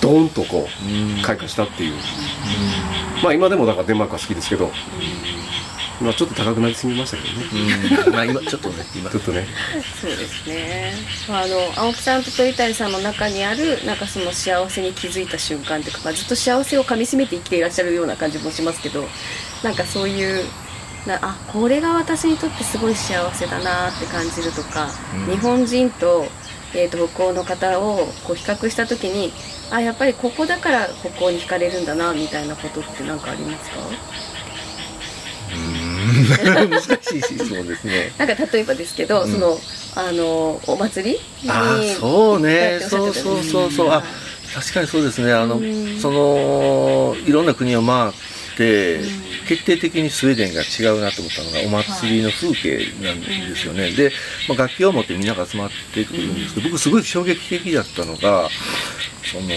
[0.01, 1.93] ドーンとこう開花したっていう、
[3.23, 4.71] まあ今でもだからデンマークは好きですけど、
[6.01, 8.05] まあちょっと高くなりすぎましたけどね。
[8.05, 8.13] うん。
[8.13, 9.09] まあ今ちょっとね今。
[9.11, 9.47] ちょっとね。
[9.99, 10.93] そうですね、
[11.27, 19.07] まあ、あの青木さんと鳥谷さんの中にあるなんかその幸せに気づいた瞬間というか、まあ、ずっと幸せをかみしめて生きていらっしゃるような感じもしますけど
[19.63, 20.45] なんかそういう
[21.07, 24.89] なあこれが私にとってすごい幸せだなって感じるとか、
[25.29, 26.27] 日本人と,、
[26.77, 29.33] えー、と北欧の方をこう比較した時に
[29.71, 33.77] あやっぱりここだから北欧に惹かれるんだなみたいなことって何かありますか？
[36.69, 38.13] 難しい質問ですね。
[38.17, 39.31] なんか例えばですけど、うん。
[39.31, 39.57] その
[39.95, 42.79] あのお祭りにああそうね。
[42.81, 43.89] そうそうそうそう。
[43.89, 44.03] あ
[44.53, 45.33] 確かにそうですね。
[45.33, 45.59] あの
[45.99, 48.17] そのいろんな国を回って
[48.57, 54.11] 決定的にスウェーデンが違うなと思ったのがお祭りの風景なんですよね、で、
[54.49, 58.49] まあ、楽器を持ってみんなが集まってくるんですけど僕すごい衝撃的だったのが
[59.23, 59.47] その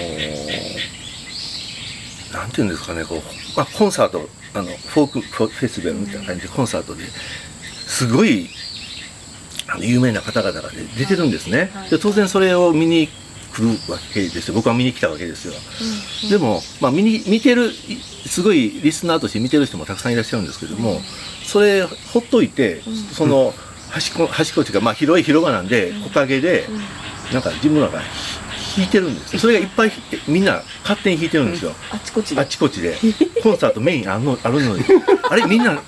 [2.33, 3.19] なんていうんですかねこう、
[3.57, 7.05] まあ、コンサートあのフォークフェスティバルみたいな感じでコンサートで
[7.87, 8.49] すごい
[9.79, 13.09] 有名な方々が、ね、出てるんですね、で当然それを見に
[13.61, 14.55] 来るわけですよ。
[14.55, 15.55] 僕は見に来たわけですよ、
[16.31, 21.01] でも、まあ、見に見てるいすごいリスナーとして見てる人もたくさんいらっしゃるんですけども、
[21.44, 23.55] それほっといて、その
[23.90, 26.66] 端っこ端っこっていうか、まあ、広い広場なんで木陰で、
[27.33, 28.01] なんか自分らが
[28.76, 29.40] 弾いてるんですよ。
[29.40, 29.92] それがいっぱい
[30.28, 32.40] みんな勝手に弾いてるんですよ、あちこちで。
[32.40, 32.96] あちこちで。
[33.42, 34.85] コンサートメインあんのあるのに。
[35.28, 35.80] あれみんな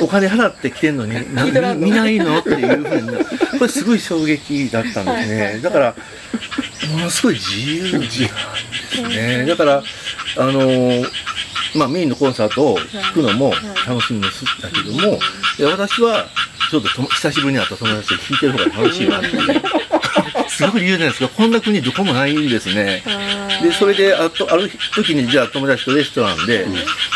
[0.00, 1.44] お金払って来てんのにな
[1.74, 3.24] 見見ないのっていうふうに
[3.58, 5.60] これすごい衝撃だったんですね。
[5.62, 5.94] だから
[6.90, 8.22] ものすごい自由なんです
[9.02, 9.46] ね。
[9.46, 9.82] だから
[10.36, 11.08] あのー
[11.74, 13.52] まあメインのコンサートを聴くのも
[13.86, 15.18] 楽しみですだけども
[15.72, 16.26] 私は
[16.70, 19.62] ちょっと久しぶりに会った友達と聴いてる方が楽しいなっていう
[20.56, 23.02] すごく理由なんですがこんな国どこもないんですね。
[23.62, 26.66] でそれであとある時にじゃあ友達とレストランで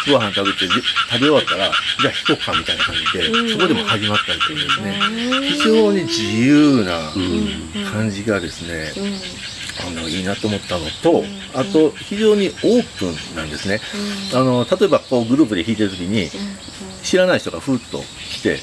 [0.07, 0.75] ご飯食べてじ
[1.11, 1.71] 食べ終わったら
[2.01, 5.01] じゃあ弾こうかみたいな感じでそこでも始まったりとかですね。
[5.43, 7.13] 非常に自由な
[7.93, 8.93] 感じがですね
[9.87, 11.25] あのいいなと思ったのと
[11.55, 13.81] あと非常にオープンなんですね。
[14.35, 16.29] あの例えばこうグループで弾いてる時に
[17.03, 18.59] 知らない人がふっと来て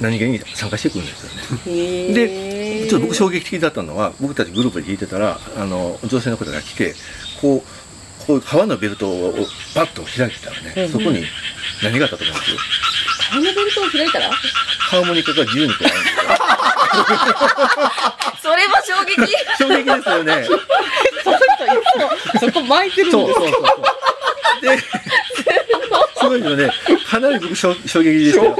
[0.00, 1.30] 何気に参加してくるんですよ
[1.74, 2.14] ね。
[2.14, 6.94] でちょっと僕衝撃的だったのは僕たちグループで弾いてたらあの女性の方が来て
[7.40, 7.62] こう
[8.26, 9.34] こう革のベルトを
[9.74, 11.24] パッと開いてたらね、そこに
[11.82, 12.50] 何があったと思うんです？
[12.52, 12.58] よ
[13.30, 14.30] 革のベルトを開いたら？
[14.30, 16.22] ハーモニカが自由にこうあるんですよ。
[18.42, 19.16] それも衝撃。
[19.58, 20.46] 衝撃ですよね。
[22.40, 24.62] そこ巻いてるんですそうそうそうそう。
[24.62, 24.78] で、
[26.32, 26.70] すごいよね。
[27.08, 28.56] かなり僕衝衝撃ですよ。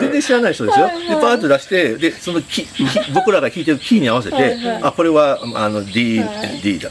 [0.00, 0.86] 全然知らない人ですよ。
[0.86, 6.22] で、パーッと出して、で、そのキキ僕らが弾いてるキーに合わせて、あ、これは、あの、D、
[6.62, 6.90] D だ。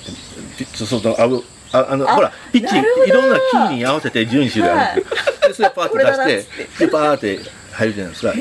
[0.73, 5.47] そその、あの、ああの、ほら、ピッチ、いろんなキーに合わせて12種類あるんですよ。
[5.47, 7.39] で、それパーッと出して、で、パーって
[7.71, 8.33] 入るじゃないですか。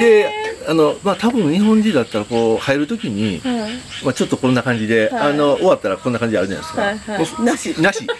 [0.00, 0.30] で、
[0.68, 3.42] あの、まあ、多分日本人だったら、こう、入るときに、
[4.04, 7.42] まあ、ちょっとこんな感じで、あの、終わったらこんな感じであるじゃないですか。
[7.42, 8.06] なしなし。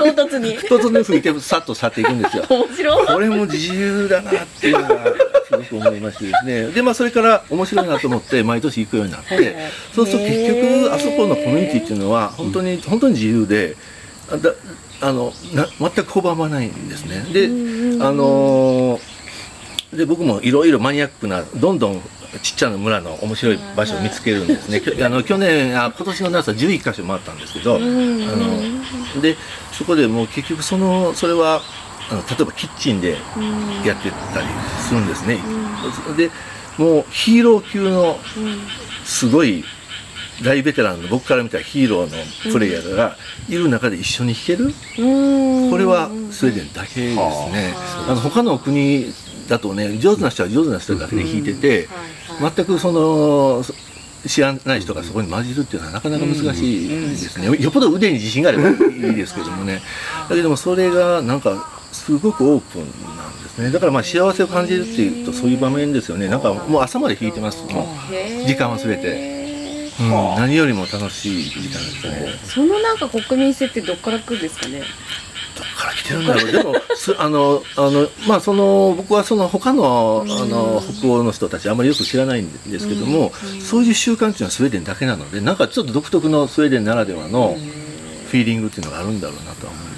[0.00, 2.44] 唐突に一つに吹いてさっと去っていくんですよ。
[2.48, 5.04] 面白いこれも自由だなっていうのが
[5.46, 6.66] すごく思いましてですね。
[6.68, 9.56] で、まあそれから面白いなと思って毎年行くようになって、
[9.94, 13.76] そうすると結局あそこのコミュニティっていうのは本当に、本当に自由で、
[14.30, 14.52] あだ
[15.02, 17.24] あのな全く拒まないんですね。
[17.32, 17.46] で、
[18.04, 19.00] あのー
[19.96, 22.00] で僕もいろいろマニアックなどんどん
[22.42, 24.80] ちっちゃな村の面白い場所を見つけるんですね。
[25.04, 29.36] あの去年あ今年の夏は11カ所回ったんですけど、あので
[29.80, 31.62] そこでもう結局そのそれは
[32.10, 33.16] あの例えばキッチンで
[33.82, 34.46] やってたり
[34.86, 35.38] するんですね、
[36.18, 36.30] で
[36.76, 38.18] もうヒーロー級の
[39.06, 39.64] すごい
[40.44, 43.16] 大ベテランの僕から見たらヒーローのプレイヤーが
[43.48, 44.66] いる中で一緒に弾ける、
[45.70, 47.16] これはスウェーデンだけです
[47.50, 47.74] ね、
[48.06, 49.14] あの他の国
[49.48, 51.88] だとね上手な人は上手な人だけで弾いてて、
[52.38, 53.62] 全くその
[54.26, 59.80] 知らない人がそこに混じるっていうのはなかなか難しいですね、よっぽど腕に自信があればいいですけどもね。
[60.28, 62.82] だけどもそれがなんかすごくオープン
[63.16, 63.70] なんですね。
[63.70, 66.28] だからまあ幸せを感じるっていうとそういう場面ですよね。
[66.28, 69.40] なんかもう朝まで弾いてますもう時間忘れて。
[70.00, 72.38] うん、何よりも楽しい時間ですね。
[72.44, 74.82] そのなんか国民性ってどっから来るんですかね？
[75.60, 76.52] どっから来てるんだろう。
[76.52, 87.56] でも、すあの、あの、まあ、その、僕はその他の、あの、北欧の人たちあんまりよく知らないんですけども、そういう習慣っていうのはスウェーデンだけなので、なんかちょっと独特のスウェーデンならではの
[88.30, 89.89] フィーリングっていうのがあるんだろうなとは思うんです。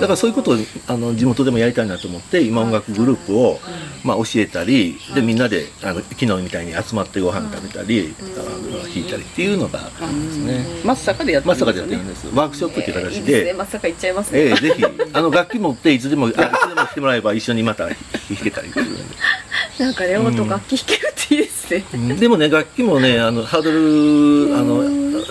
[0.00, 0.54] からそういうことを
[0.88, 3.60] あの地元でもやりたいなと思って今音楽グループを、
[4.02, 10.66] まあ、教えたりでみんなであの昨日みたいに集まってご飯食べたり、あの弾いたりっていうのがあるんですね。
[10.84, 12.26] まさかでやってまさかでやってるんです。
[12.34, 13.18] ワークショップっていう形で。
[13.18, 13.52] いいですね。
[13.54, 14.40] まさか行っちゃいますね。
[14.40, 16.42] ええぜひあの楽器持っていつでもあいつで
[16.74, 17.96] も来てもらえば一緒にまた弾
[18.42, 18.98] けたりっていう。
[19.78, 21.53] なんかね、本当楽器弾けるっていいですね。
[22.18, 24.82] でもね楽器もねあのハードルあの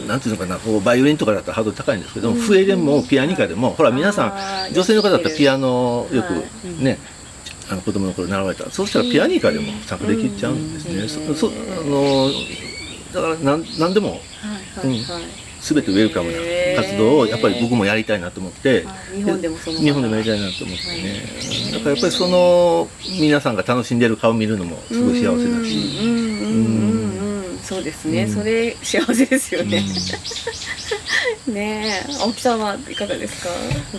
[0.08, 6.98] なんていうのかなこうバイオリンとかだったらハードル高いんですけど、笛でもピアニカでもほら皆さん女性の方だったらピアノよくね、
[7.70, 8.70] あの子供の頃習われた。
[8.72, 11.52] そうしたらピアニカでも参加できちゃうんですね、そそあ
[11.86, 12.30] の
[13.14, 14.20] だからなんなんでも、
[14.84, 15.04] うん
[15.64, 16.38] 全てウェルカムな
[16.76, 18.86] 活動をやっぱり僕もやりたいなと思って。
[19.16, 29.82] 日本でもその日本でもやりたいなと思ってね、だからやっぱりその皆さんが楽しんでる顔を見るのもすごい幸せだし、うんうんうんうんそうですね、それ幸せですよね、
[31.48, 32.14] ねえ。
[32.22, 33.50] 青木さんはいかがですか？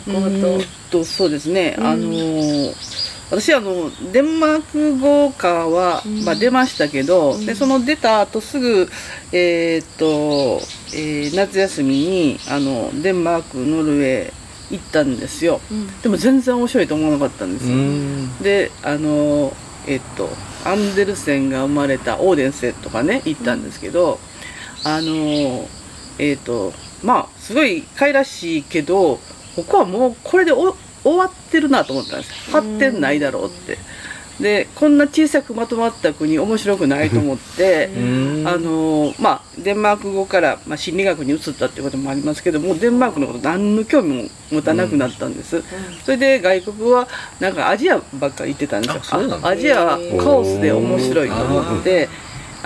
[0.05, 0.99] 北欧と。
[0.99, 2.75] とそうですね、あの
[3.31, 8.89] 私あのデンマーク語科は、まあ、出ましたけど、でその出た後すぐ
[9.33, 10.61] えっ、と、
[10.95, 14.33] えー、夏休みにあのデンマークノルウェー
[14.71, 15.61] 行ったんですよ、
[16.03, 17.77] でも全然面白いと思わなかったんですよ、
[18.43, 19.53] であの
[19.87, 20.29] えっ、と
[20.65, 24.19] アンデルセンが生まれたオーデンセとかね行ったんですけど、
[24.85, 25.69] あの
[26.19, 29.21] えっ、とまあすごいかいらしいけど
[29.57, 32.51] ここはもうこれでお終わってるなと思ったんです。
[32.51, 33.79] 発展ないだろうって。
[34.41, 37.89] でこんな小さくまとまった国面白くないと思って
[38.45, 45.63] あの、まあ、デンマーク語から、まあ、心理学に移ったっていうこともありますけどもデンマークのこと何の興味も持たなくなったんです、
[46.05, 47.09] それで外国は
[47.41, 49.39] なんかアジアばっかり行ってたんですよ。
[49.43, 52.09] アジアはカオスで面白いと思って。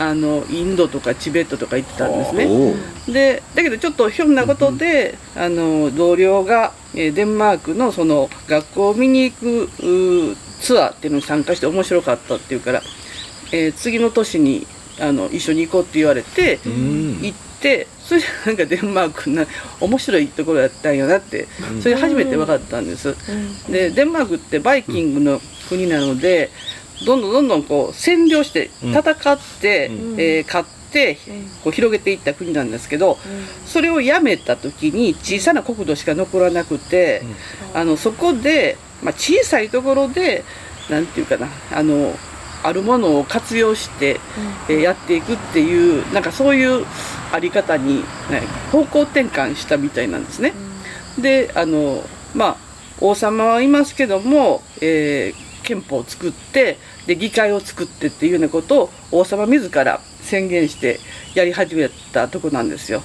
[0.01, 2.75] あのインドとかチベットとか行ってたんですね。
[3.09, 12.83] でだけどちょっとひょんなことで、あの同僚がえデンマークのその学校を見に行くツアーっていうのに参加して面白かったっていうから、
[13.53, 14.67] えー、次の年に
[15.01, 19.47] あの一緒に行こうって言われて行ってそれでなんかデンマークな
[19.81, 21.47] 面白いところやったんやなって
[21.81, 23.15] それ初めて分かったんです。
[23.71, 26.51] でデンマークってバイキングの国なので
[27.07, 31.19] どんどんどんどんこう占領して戦って、えー勝って
[31.63, 33.19] こう広げていった国なんですけど、
[33.67, 37.23] それをやめた時に小さな国土しか残らなくて、
[37.75, 40.45] あのそこで、まあ、小さいところで
[40.91, 42.15] なんていうかなあの
[42.63, 44.21] あるものを活用して、
[44.69, 46.85] えーやっていくっていうなんかそういう
[47.33, 47.99] あり方に、
[48.31, 50.53] ね、方向転換したみたいなんですね。
[51.19, 52.03] であの
[52.35, 52.57] まあ
[53.01, 60.99] 王様はいますけども、えー憲法を作ってで議会を作ってっていうようなことを王様自ら宣言して
[61.35, 63.03] やり始めたとこなんですよ。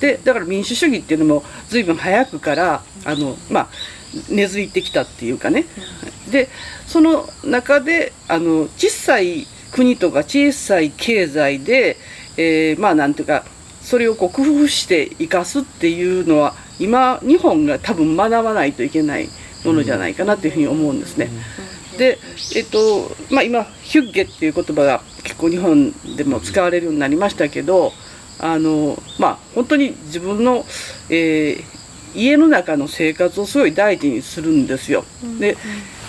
[0.00, 3.68] でだから民主主義っていうのも随分早くからあの、まあ、
[4.28, 5.66] 根付いてきたっていうかね。
[6.30, 6.48] で
[6.86, 11.96] その中であの小さい国とか小さい経済で、
[12.36, 13.44] えーまあなんていうか
[13.82, 19.28] それをこう工夫して生かすっていうのは今日本が多分学ばないといけない
[19.64, 21.28] ものじゃないかなというふうに思うんですね。
[21.98, 22.18] で、
[22.56, 27.92] えっとまあ、今ヒュッゲっていう言葉が結構日本でも使われるようになりましたけど
[28.40, 30.64] あの、まあ、本当に自分の、
[31.10, 31.73] えー
[32.14, 35.04] 家の中の生活をすごい大事にするんですよ。
[35.40, 35.56] で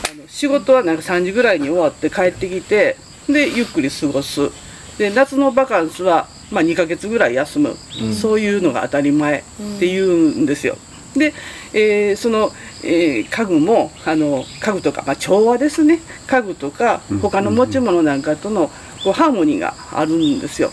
[0.10, 2.98] あの仕事はなんか3時ぐらいに終わって帰ってきて
[3.28, 4.52] でゆっくり過ごす。
[4.98, 7.76] で夏のバカンスは、まあ、2ヶ月ぐらい休む、
[8.14, 9.44] そういうのが当たり前っ
[9.80, 10.78] ていうんですよ。
[11.16, 11.34] で、
[11.74, 12.52] えーその、
[12.84, 16.00] えー家具もあの家具とか、まあ、調和ですね。
[16.28, 18.70] 家具とか他の持ち物なんかとの
[19.04, 20.72] こうハーモニーがあるんですよ。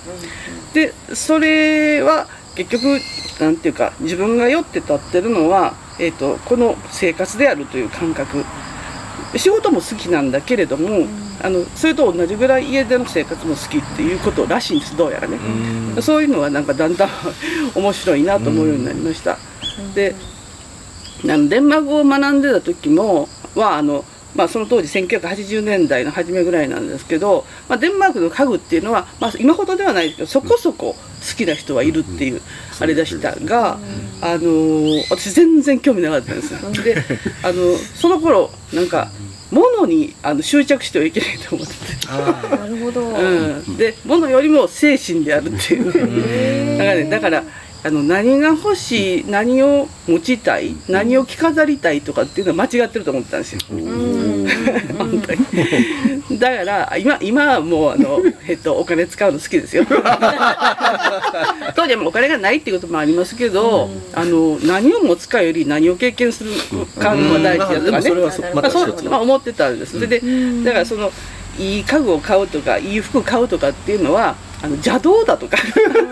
[0.73, 3.01] でそれは結局
[3.41, 8.45] なんていうか自分が酔って立ってるのはえー、とこの生活であるという感覚。
[9.37, 11.07] 仕事も好きなんだけれども、
[11.41, 15.39] あのそれと同じぐらい家での生活も好きっていうことらしいんですどうやらね、
[16.03, 17.09] そういうのはなんかだんだん
[17.75, 19.39] 面白いなと思うようになりました、
[19.95, 20.15] で
[21.25, 32.41] あのデンマークを学んでた時もはあのまあ、その当時1980年代の初めぐらいなんですけど、まあ、デンマークの家具っていうのは、まあ、今ほどではないですけどそこそこ好きな人はいるっていう
[32.81, 33.79] あれでしたが、
[34.21, 36.51] あの私全然興味なかったんです
[36.83, 36.97] で
[37.45, 39.11] あのその頃なんか
[39.53, 42.07] 物にあの執着してはいけないと思ってて。
[42.09, 43.23] なるほど、う
[43.71, 46.77] ん、で物よりも精神であるっていう。
[46.77, 47.45] ねだからねだから
[47.85, 53.61] あの何が欲しい何を持ちたい何を着飾りたいとかっていうのは間違ってると思ってたんですよ。
[54.99, 56.39] 本当に。
[56.39, 59.85] だから今今はもうあの、えっと、お金使うの好きですよ。
[61.75, 66.53] 当時はお金がないっていうこともありますけど、あの何を持つかより何を経験する
[67.01, 68.11] かのが大事だとかね、
[68.55, 70.23] ままあ、そまあ、思ってたんです、それで
[70.65, 71.11] だからその
[71.59, 75.57] いい家具を買うとかいい服買うとかっていうのはあの邪道だとか。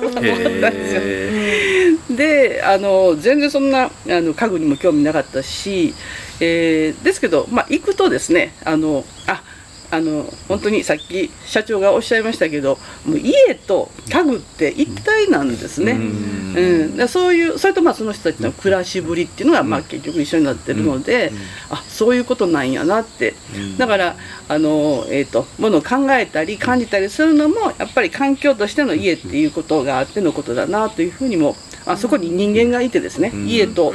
[0.02, 5.94] 思ったんですよへであの全然そんなあの家具にも興味なかったし、
[6.40, 9.42] えーですけど、まあ、行くとですねあのあ
[9.90, 15.92] あの本当にさっき社長がおっしゃいましたけどもう家と家具って一体なんですね。
[15.92, 21.32] うん、でそういうそれとまあその人たちの暮らしぶりっていうのがまあ結局一緒になってるので、
[21.70, 23.34] あそういうことなんやなって、
[23.78, 24.16] だから
[24.48, 31.56] あの、えー、とものを考えたり感じたりするのもやっぱり環境としての家っていうことがあってのことだなというふうにも
[31.92, 33.94] あそこに人間がいてですね、家と、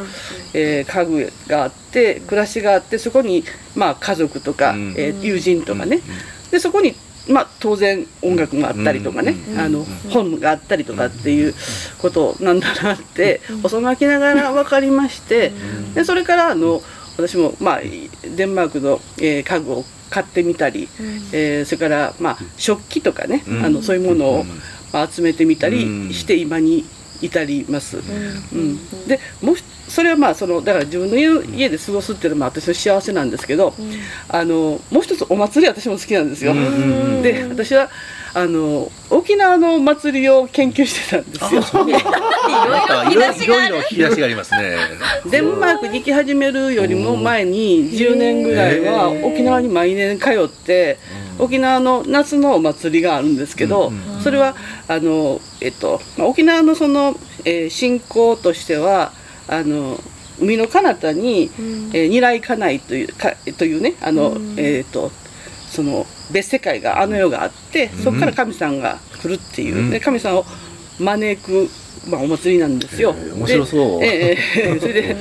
[0.54, 3.44] えー家具があって暮らしがあってそこに、
[3.76, 4.94] まあ、家族とか、うん。
[4.98, 6.02] えー友人とかね、
[6.52, 6.96] でそこに、
[7.28, 11.54] まあ、当然音楽があったりとかね、あの本があったりとかっていう
[12.00, 15.52] ことなんだなって遅まきながら分かりまして、
[15.96, 16.82] でそれからあの
[17.18, 17.82] 私も、まあ、
[18.36, 20.88] デンマークの、えー家具を買ってみたり、
[21.32, 23.66] えーそれから、まあ、食器とかね、うん。
[23.66, 24.48] あのそういうものを、うん。
[24.94, 26.08] まあ、集めてみたうん。
[26.10, 26.86] りして今に
[27.22, 27.98] 至ります。
[27.98, 33.74] うんでもうひそれはまあそのだから自分の家家で過ごすっていうのも私の幸せなんですけど、
[34.28, 36.54] あのもう一つお祭り私も好きなんですよ。
[37.22, 37.90] で私は
[38.36, 41.62] あの沖縄のお祭りを研究してたんですよ。
[41.88, 44.76] いろいろいろ引き出しがありますね。
[45.32, 50.98] デンマークに行き始めるよりも前に10年ぐらいは沖縄に毎年通って
[51.40, 54.54] 沖縄の夏のお祭りがあるんですけどそれは
[54.90, 59.14] あの、えっとまあ、沖縄のその、えー信仰としては
[59.48, 59.98] あの
[60.42, 61.50] 海の彼方に、
[61.94, 65.12] えー二来家内というかというねあの、えっと
[65.76, 70.46] その別世界があの世があってそこから神さんが来るっていう、で神さんを
[71.00, 71.70] 招く、
[72.08, 73.12] まあ、お祭りなんですよ。
[73.12, 74.00] へー面白そう。
[74.00, 75.16] でええええ それで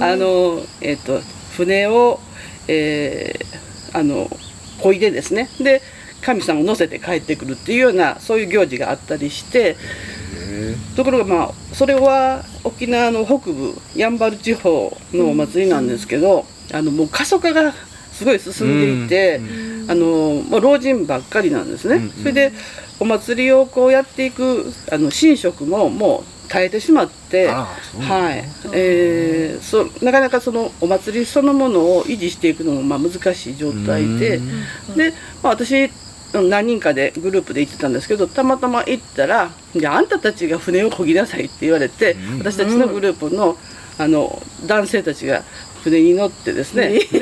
[0.00, 1.20] あの、えっと
[1.56, 2.20] 船を、
[2.66, 3.60] えー
[3.92, 4.28] あの
[4.78, 5.48] 漕いでですね。
[5.60, 5.82] で
[6.22, 9.76] 神さんを乗せて帰ってくるっていうようなそういう行事があったりして。
[10.96, 17.72] ところがまあそれは沖縄の北部やんばる地方のお祭りなんですけど、あのもう過疎化が
[18.20, 19.40] すごい進んでいて、
[19.88, 22.52] あのもう老人ばっかりなんですね、それで
[23.00, 28.44] お祭りをこうやっていくあの神職ももう耐えてしまって、あらそうなんはい。
[28.74, 34.38] えーそうなかなかそのお祭りそのものを維持していくのもまあ難しい状態で、
[34.94, 35.90] で、まあ、私
[36.34, 43.56] 何人かでグループで行ってたんですけどたまたま行ったら「じゃああんたたちが船を漕ぎなさい」って言われて、私たちのグループの
[43.98, 45.42] あの男性たちが
[45.82, 47.18] 船に乗ってですね、で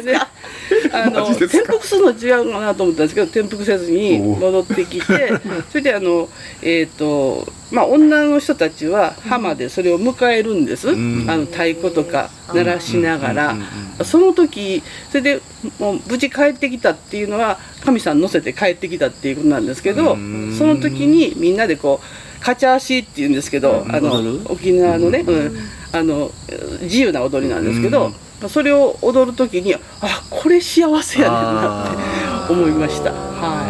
[0.00, 0.16] で
[0.92, 5.32] あの転覆するの違うかなと思ったんですけど転覆せずに戻ってきて
[5.70, 6.28] それであの
[6.62, 13.56] えっ、とまあ女の人たちは浜でそれを迎えるんです、あの太鼓とか鳴らしながら、
[14.04, 15.40] その時それで
[15.78, 20.16] もう無事帰ってきたっていうのは神さん乗せて帰ってきたっていうことなんですけど、
[20.58, 24.12] その時にみんなでこうカチャーシーっていうんですけど、あの
[24.46, 25.56] 沖縄のね、うん。
[25.92, 26.30] あの
[26.82, 28.12] 自由な踊りなんですけど、
[28.48, 29.80] それを踊る時にあ
[30.30, 31.92] これ幸せやねんな
[32.44, 33.12] って思いました。
[33.12, 33.66] は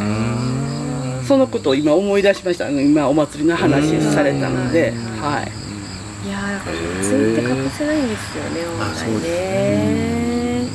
[1.24, 1.26] い。
[1.26, 2.66] そのことを今思い出しました。
[2.66, 6.28] あの今お祭りの話されたので、はい。
[6.28, 10.66] いやー祭りって欠かせないんですよね本来ね。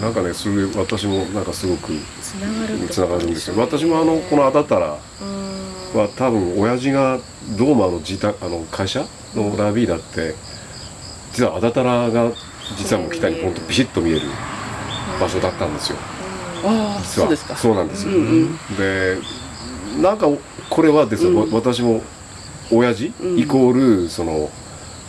[0.00, 2.66] ななんかねそれ私もなんかすごくつなが
[3.18, 3.58] るんですよ。
[3.58, 7.18] 私もあのこの「あだたら」うんは多分親父が
[7.56, 10.34] ドーマの自宅あの会社のラビーダって
[11.32, 12.32] 実はあだたらが
[12.76, 14.22] 実はもう北にポンとビシッと見える
[15.20, 15.98] 場所だったんですよ。
[16.64, 17.26] ああ実は。
[17.26, 17.56] そうですか。
[17.56, 18.76] そうなんですよ、うんうん。
[18.76, 19.16] で
[20.02, 20.26] なんか
[20.68, 21.52] これはですね、うん。
[21.52, 22.02] 私も
[22.70, 23.38] 親父、うん。
[23.38, 24.50] イコールその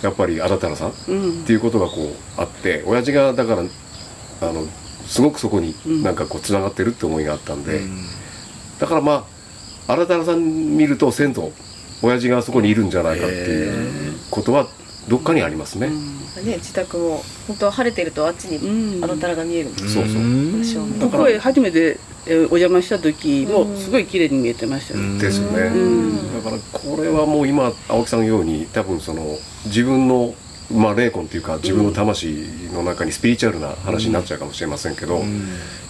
[0.02, 1.44] やっぱりあだたらさんっうん。
[1.44, 3.64] ていうことがこうあって親父がだから
[4.42, 4.66] あの
[5.06, 7.82] すごくそこになんかこうつながってるって思いがあったんで、
[8.80, 9.39] だからまあ
[9.90, 11.52] あだたらさん見ると先祖
[12.04, 14.68] 親父がそこにいるんじゃないかっていうことは
[15.08, 19.04] どっかにありますね、ね自宅も本当は晴れてるとあっちにうん。
[19.04, 21.10] あだたらが見えるんですそうそう。
[21.10, 25.20] ここへ初めてえーお邪魔した時もすごい綺麗に見えてましたよ、ね。
[25.20, 26.44] ですよね、ん。
[26.44, 30.36] だからこれはもう今青木さんのように多分その自分の
[30.72, 32.28] まあ霊魂っていうか自分の魂
[32.72, 35.24] の中にスピリチュアルな話になっちゃうかもしれませんけど、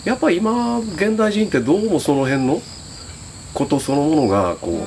[0.06, 2.62] やっぱり今現代人ってどうもその辺の
[3.54, 4.86] ことそのものがこ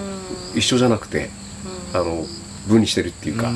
[0.54, 1.30] う一緒じゃなくて
[1.92, 2.24] あの
[2.68, 3.50] 分離してるっていうか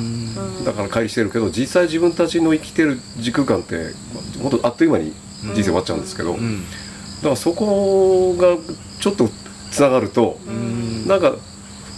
[0.65, 3.93] だから乖離してるけど実際自分たちの生きてる時空間って
[4.41, 8.57] 本当あっという間に人生終わっちゃうんですけど、だからそこが
[8.99, 9.29] ちょっと
[9.71, 10.39] つながると、
[11.05, 11.35] なんか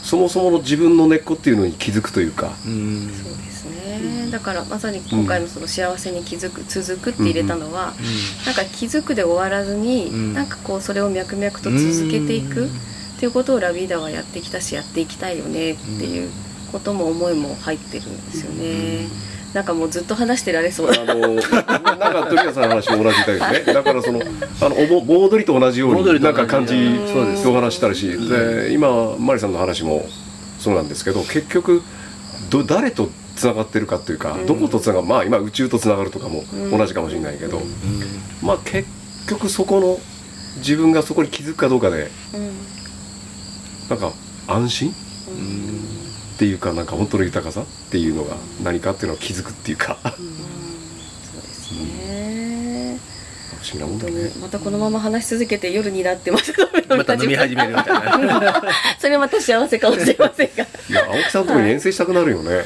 [0.03, 4.29] そもそもの自分の根っこっていうのに気づくというか、そうですね。
[4.31, 7.93] だからまさに今回のその幸せに気づく続くって入れたのは、
[8.45, 10.33] なんか気づくで終わらずに、ん。
[10.33, 12.69] なんかこうそれを脈々と続けていく
[13.19, 16.29] っていうことをラビーダはやってきたしやっていきたいよねっていう
[16.71, 19.09] ことも思いも入ってるんですよね、
[19.53, 23.73] なんかもうずっと話してられそうあのなんか鳥谷さんの話も同じだよね。
[23.73, 26.75] だからそのあのおぼ盆踊りと同じようになんか感じ
[27.11, 27.43] そうです。
[27.43, 30.05] でお話したらしいで今マリさんの話も
[30.57, 31.81] そうなんですけど結局
[32.49, 37.59] ど誰とつながってるかというか、どことつながるまあ今宇宙とつながるとかも同じかもしれないけど、
[38.41, 38.87] まあ結
[39.27, 39.99] 局そこの
[40.59, 42.78] 自分がそこに気づくかどうかでうん
[43.89, 44.13] なんか
[44.47, 44.91] 安心？
[44.91, 44.93] っ
[46.39, 49.97] ていうかなんか本当の豊かさっていうのが何かっていうのを気づくっていうか。
[50.03, 51.73] そうです
[52.07, 52.99] ね。
[53.61, 58.63] 不思議なもん本当だねにまたこのまま話し続けて夜になってまたまた飲み始めるみたいな。
[58.97, 60.63] それまた幸せかもしれませんが。
[60.63, 62.63] いや青木さんのところに遠征したくなるよね、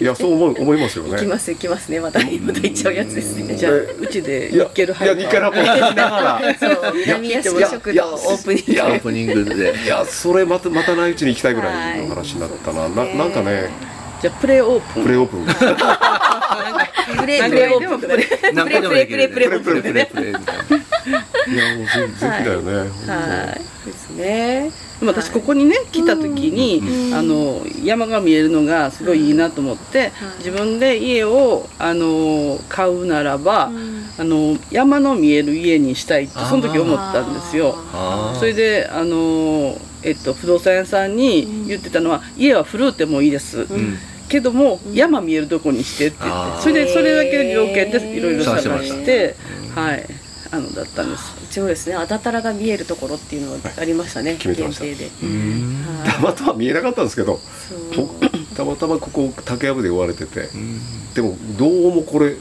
[0.00, 1.10] い、やそう思う思いますよね。
[1.12, 2.00] 行きます行きますね。
[2.00, 3.54] またまた行っちゃうやつですね。
[3.54, 9.74] じゃあうちでニッケルいやニッケルハイパー聞きながらそう南屋敷食堂オープニングいやオープニングで。
[9.84, 13.70] いやそれまたまたないうちに行きたいぐらいの話になったな、ななんかね
[14.22, 15.02] じゃあプレオープン。
[15.02, 15.46] プレオープン。
[15.46, 22.72] プレプレオープンプレ何個でもできるプレプレプレプレプレみたいないやもうぜぜひだよね、
[23.06, 23.86] はい。
[23.86, 24.70] ですね。
[25.00, 33.70] でも私ここにね来た時に、あの山が見えるのがすごいいいなと思って、自分で家をあの買うならば、
[34.18, 37.76] あの山の見える家にしたいってその時思ったんですよ。
[38.38, 43.66] それであの、えっと、不動産屋さんに言ってたのは、家は古うてもいいです、
[44.28, 49.34] けども山見えるとこにしてって言ってそれでそれだけの条件でいろいろ探して
[49.74, 50.06] はい
[50.52, 51.36] あのだったんです。
[51.42, 51.94] うちもですね。
[51.94, 54.34] あだたらが見えるところっていうのがありましたね。
[54.34, 54.84] 決めてました。
[54.84, 55.10] 限定で。
[55.22, 55.84] うん。
[55.86, 56.08] はい。
[56.10, 57.38] たまたま見えなかったんですけど
[58.56, 60.48] たまたまここ竹やぶで追われてて、
[61.14, 62.34] でもどうもこれ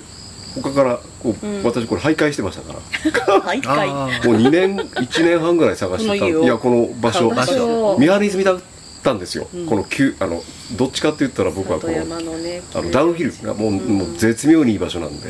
[0.55, 1.63] 他からこう、うん。
[1.63, 3.41] 私これ徘徊してましたから。
[3.41, 3.89] 徘徊。
[3.91, 7.29] あもう2年1年半ぐらい探してたいやこの場所。
[7.29, 8.59] 場所見張り済みだっ
[9.03, 10.43] たんですよ、この急あの
[10.75, 12.61] どっちかって言ったら僕はこ里のね。
[12.73, 15.21] あのダウンヒルがもう,、もう絶妙にいい場所なん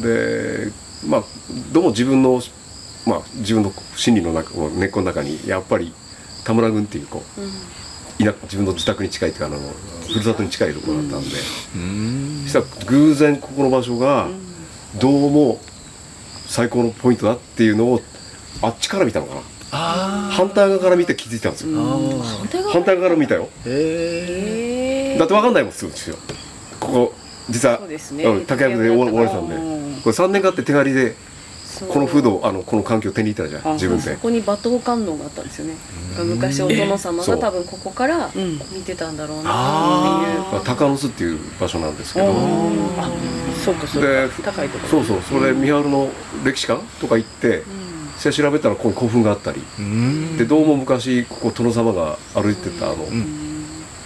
[0.00, 0.72] で、で
[1.06, 1.24] まあ
[1.72, 2.40] どうも自分の
[3.06, 5.92] まあ自分の心理の中根っこの中にやっぱり
[6.44, 9.58] 田村郡っていうこう、田自分の自宅に近いっていうかあの
[10.06, 11.28] ふるさとに近いところだったんで、
[11.74, 12.42] うん。
[12.44, 14.28] そしたら偶然ここの場所が
[15.00, 15.60] どうも
[16.46, 18.00] 最高のポイントだっていうのを
[18.62, 19.40] あっちから見たのかな。
[19.72, 21.76] あ反対側から見て気づいたんですよ、
[22.72, 23.16] 反対側から。
[23.16, 23.42] 見たよ。
[23.42, 26.16] だって分かんないもんすぐですよ。
[26.78, 27.14] ここ
[27.50, 28.24] 実はね。
[28.24, 31.16] うん竹やぶで追わ追われてたんでこれ3年間って手狩りで
[31.92, 34.14] この風土あのこの環境を手に入れたじゃんあ自分で。
[34.14, 35.74] そこに馬頭観音があったんですよね。
[36.16, 38.32] 昔お殿様が多分ここからん。
[38.72, 40.60] 見てたんだろうなっていう。
[40.60, 42.28] あ鷹の巣っていう場所なんですけど。
[42.28, 43.10] あ
[43.64, 44.88] そうかそうでか高いところ。
[44.88, 46.08] そうそうそれ三春の
[46.44, 47.64] 歴史館とか行って
[48.20, 49.60] 調べたらここに古墳があったり。
[49.80, 50.36] うん。
[50.38, 52.98] でどうも昔ここ殿様が歩いてたあの、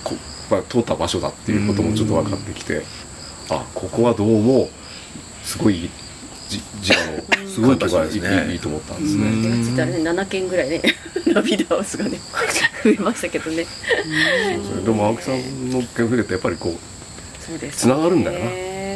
[0.03, 0.15] こ
[0.51, 2.85] まあ、通った場所だっていうこともちょっと分かってきて、
[3.51, 4.71] あここはどうも
[5.51, 5.91] すごい
[6.49, 9.61] じ自我のすごい場所環境ですねがいいいいと思ったんですね。
[9.61, 10.81] うちってあれね7件ぐらいね
[11.33, 12.19] ラビーダハウスがね
[12.85, 13.67] 増えましたけどね。
[14.85, 17.79] でも青木さんの件触れてやっぱりこうそうです。
[17.79, 18.47] つながるんだよな。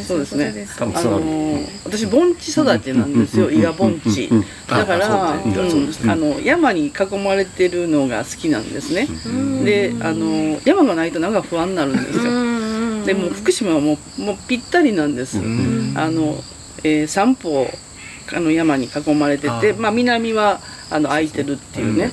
[0.05, 0.67] そうですね。
[0.77, 4.31] あ多分つながる、のー私盆地育ちなんですよ伊賀盆地。
[4.69, 9.09] だからあの山に囲まれてるのが好きなんですね。
[9.65, 12.25] であの山がないとなんか不安になるんですよ
[13.05, 15.39] でもう福島はもうもうぴったりなんです。
[15.39, 15.41] あ
[16.11, 16.43] の、
[16.83, 17.67] えー三方
[18.33, 22.11] あの山に囲まれててまあ、南はあの空いてるっていうね。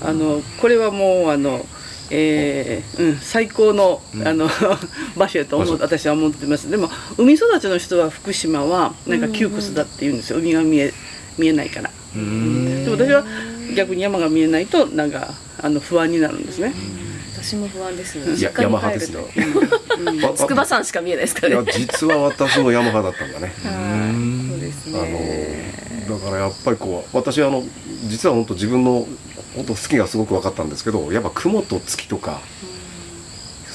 [0.00, 1.64] あのこれはもうあの
[2.10, 4.50] えーうん、最高の,、あの
[5.16, 6.68] 場所やと思う私は思ってます。
[6.68, 10.38] でも海育ちの人は福島はなんか窮屈だって言うんですよ。
[10.38, 10.92] 海が見え
[11.38, 11.90] 見えないから。
[12.14, 13.24] でも私は
[13.76, 16.74] 逆に山が見えないとなんかあの不安になるんですね、
[17.42, 19.18] 私も不安ですいや山派ですと
[20.10, 23.52] ねわ筑波山しか見えないですかいやらね実は私も山派だったんだね。
[23.64, 27.64] はいそうですあねのだからやっぱりこう私あの
[28.08, 29.06] 実は本当自分の
[29.56, 32.40] 本当好きがすごく分かったんですけどやっぱ雲と月とか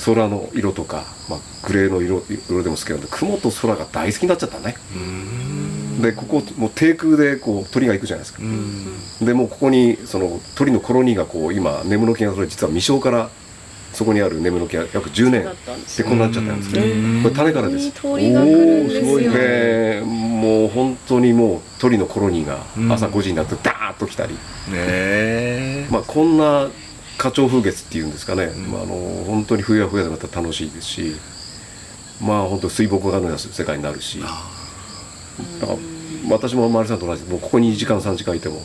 [0.05, 4.75] 空の色とか、まあ、グレーの色色でも好きなんで雲と空が大好きになっちゃったね。
[6.01, 8.41] でここもう低空でこう鳥が行くじゃないですか。
[9.21, 13.29] でもうここにその鳥のコロニーがこう今眠の木がそれ実は未生から
[13.95, 15.43] そこにある眠の木が約10年
[15.97, 16.85] でこうなっちゃったんですけど
[17.23, 17.91] これ種からです。
[17.93, 19.31] 鳥が来るんですよ。
[19.31, 22.59] でもう本当にもう鳥のコロニーが
[22.93, 24.39] 朝5時になってダーッと来たり、ね
[24.73, 25.87] え。
[25.89, 26.69] まあ、こんな
[27.17, 31.15] 花鳥風月っていうんですかね、まあ、あの本当に冬は冬でまた楽しいですし。
[32.21, 34.19] まあ本当水墨画のような世界になるし。
[34.21, 34.27] だ
[35.67, 35.79] から
[36.29, 37.23] 私も周りさんと同じ。
[37.23, 38.61] でもうここに2時間3時間いても、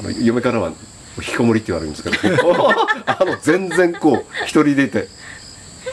[0.00, 0.72] あの嫁からは
[1.18, 2.70] 引きこもりって言われるんですけど。
[3.06, 5.08] あの全然こう一人でいて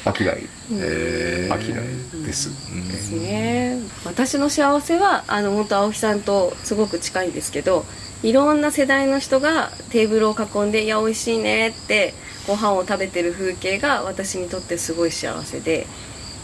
[0.06, 2.50] 飽きない、飽きないです、
[2.90, 3.80] ですね。
[4.06, 7.86] 私の幸せはあの本当青木さんとすごく近いんですけど
[8.24, 12.14] いろんな世代の人がテーブルを囲んで「いや美味しいね」って
[12.48, 15.88] ご飯を食べてる風景が私にとってすごい幸せで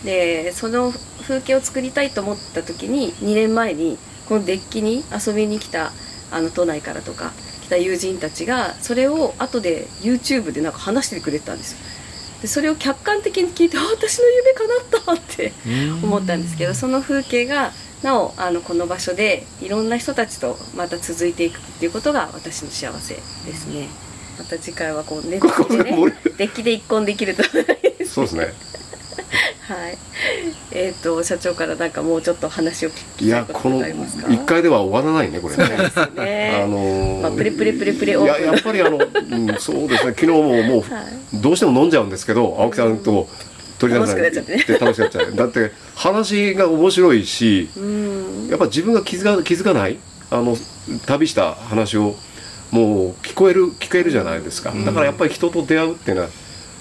[0.04, 3.98] でその風景を作りたいと思った時に2年前に
[4.28, 5.94] このデッキに遊びに来た
[6.32, 7.32] あの都内からとか
[7.64, 11.78] 来た友人たちがそれを後で YouTube でなんか話してくれたんですよ。
[12.42, 15.54] でそれを客観的に聞いてあ私の夢叶ったって
[16.04, 17.72] 思ったんですけどその風景が
[18.04, 23.22] なおあのこの場所でいろんな人たちとまた続いていくっていうことが私の幸せで
[23.56, 23.88] すね。
[24.38, 25.92] また次回はこうねデッキでね
[26.38, 27.44] デッキで一婚できると
[28.06, 28.54] そうですね
[29.68, 29.98] はい。
[30.72, 35.64] えっ、と社長からなんかもうちょっと話を聞いきたいことますか？1回では終わらないねこれね。
[36.16, 36.62] ね。
[36.64, 40.14] あのーまあプレプレプレプレオいややっぱりあの、うん、そうですね。
[40.14, 43.28] 昨日ももう、はどうしても飲んじゃうんですけど青木さんと
[43.80, 44.78] 鳥永さん楽しくなっちゃってね。
[44.80, 45.36] で楽しくなっちゃう。
[45.36, 48.48] だって話が面白いしうん。
[48.50, 49.98] やっぱ自分が気づか気づかない
[50.30, 50.58] あの
[51.06, 52.16] 旅した話を
[52.72, 54.74] もう聞こえる聞けるじゃないですか。
[54.86, 56.30] だからやっぱり人と出会うっていうのは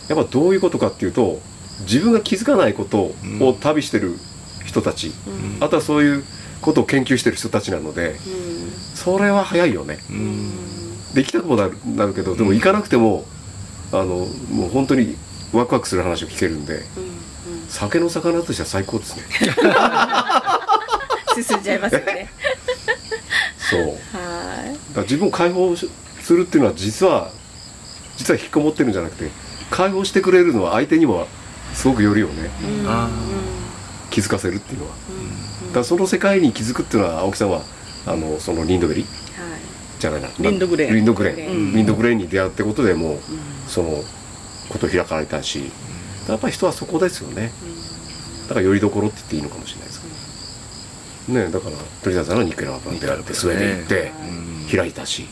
[0.08, 1.40] やっぱどういうことかっていうと
[1.82, 4.18] 自分が気づかないことを旅してる
[4.64, 5.12] 人たち、
[5.60, 6.24] あとはそういう
[6.60, 8.16] ことを研究してる人たちなので
[8.94, 9.98] それは早いよね、
[11.14, 13.24] できたくもなるなるけどでも行かなくても、
[13.92, 15.16] あのもう本当に
[15.52, 16.82] ワクワクする話を聞けるんで、
[17.68, 19.22] 酒の魚としては最高ですね。
[21.34, 22.30] 進んじゃいますよね。
[23.58, 23.98] そう。
[24.94, 25.88] だ自分を解放し
[26.20, 27.30] するっていうのは実は
[28.16, 29.30] 実は引きこもってるんじゃなくて
[29.70, 31.26] 解放してくれるのは相手にも
[31.74, 32.50] すごくよりをね。
[32.86, 33.08] あ
[34.10, 34.92] 気づかせるっていうのは、
[35.68, 37.62] だからその世界に気づくっていうのは青木さんは
[38.06, 39.60] あのそのリンドベリーはい。
[39.98, 40.28] じゃないな。
[40.38, 40.92] リンドグレー。
[40.92, 41.48] ンリンドグレー。
[41.48, 41.72] ン、うん。
[41.74, 43.18] リンドグレーンに出会うってことでもう、
[43.68, 44.04] その
[44.68, 45.70] ことを開かれたし。
[46.28, 47.50] やっぱり人はそこですよね、
[48.48, 50.00] だからよりどころって言っていいのかもしれないです
[51.26, 55.26] けど、ねだから鳥谷さんのニッケラーバンであってスウェーデン行って開いたし、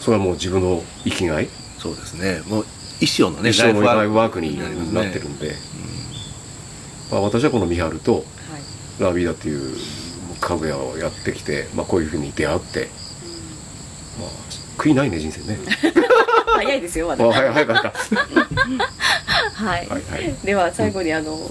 [0.00, 1.48] それはもう自分の生きがい。
[1.78, 2.40] そうですね。
[2.46, 2.66] もう
[3.04, 5.54] 一生のね一生のライフワークにになってるんで、
[7.10, 8.24] まあ、私はこの三春とはい。
[9.02, 9.76] ラビーダっていう
[10.40, 12.88] 家具屋をやってきて、まあ、こういうふうに出会って、
[14.20, 14.28] まあ、
[14.78, 15.58] 悔いないね人生ね。
[16.54, 17.28] 早いですよまだ。
[17.28, 17.92] あ早早かった
[19.54, 20.34] はい、はいはい。
[20.44, 21.50] では最後にあの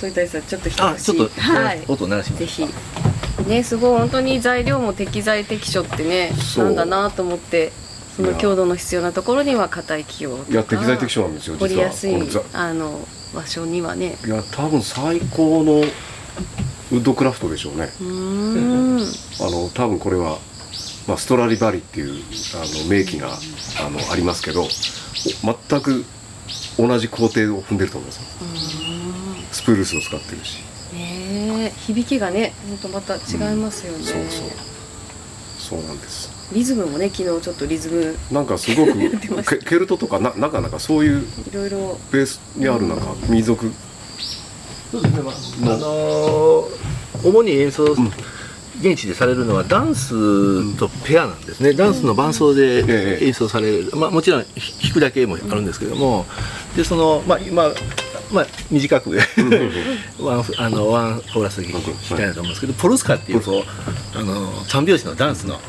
[0.00, 0.82] 鳥谷さんちょっと一口。
[0.82, 1.84] あちょっと、はい。
[1.88, 2.40] 音鳴らします。
[2.40, 2.66] ぜひ。
[3.46, 7.72] ねすごい本当に材料も適材適所ってねなんだなと思って
[8.20, 12.14] その強度の必要なところには硬い器用とかいや適材適所なんですよ掘りやすい
[12.52, 13.00] あの
[13.34, 14.18] 場所にはね。
[14.26, 15.82] いや多分最高のウ
[16.96, 17.84] ッドクラフトでしょうね。
[18.00, 19.46] うーん。
[19.46, 20.38] あの多分これは、
[21.06, 22.22] まあ、ストラリバリっていう
[22.54, 24.68] あの名機があのありますけどお
[25.68, 26.04] 全く
[26.76, 28.22] 同じ工程を踏んでると思いますよ。
[29.52, 30.58] スプルースを使ってるし。
[30.92, 34.48] ねえ響きがね本当また違いますよね、そうそう。
[35.58, 38.92] そうなんですリズムもね昨日ちょっとリズムなんかすごく
[39.48, 43.70] ケケルトとかななんかなんかそういういろいろベースにあるなんか民族。
[44.90, 45.30] そうですね、ま
[45.72, 47.84] あ、あのー主に演奏、
[48.80, 56.26] 現地でされるのはダンスとペアなんですね、ダンスの伴奏でええ演奏される、まあ、もちろんひ弾くだけもあるんですけども、
[56.76, 57.70] でその、まあ、今、
[58.32, 59.18] まあ、短く。
[60.18, 63.64] ワンフあのワンコーラス弾きたいなと思うんですけど、ポルスカっていうこ
[64.14, 65.60] うあの三拍子のダンスの、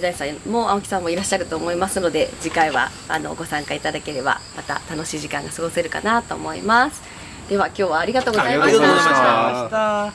[0.00, 7.02] 鳥谷さんも青木さんもいらっしゃると思いますので次回はあのご参加いただければまた楽しい時間が過ごせるかなと思います
[7.48, 10.12] では今日はありがとうございました。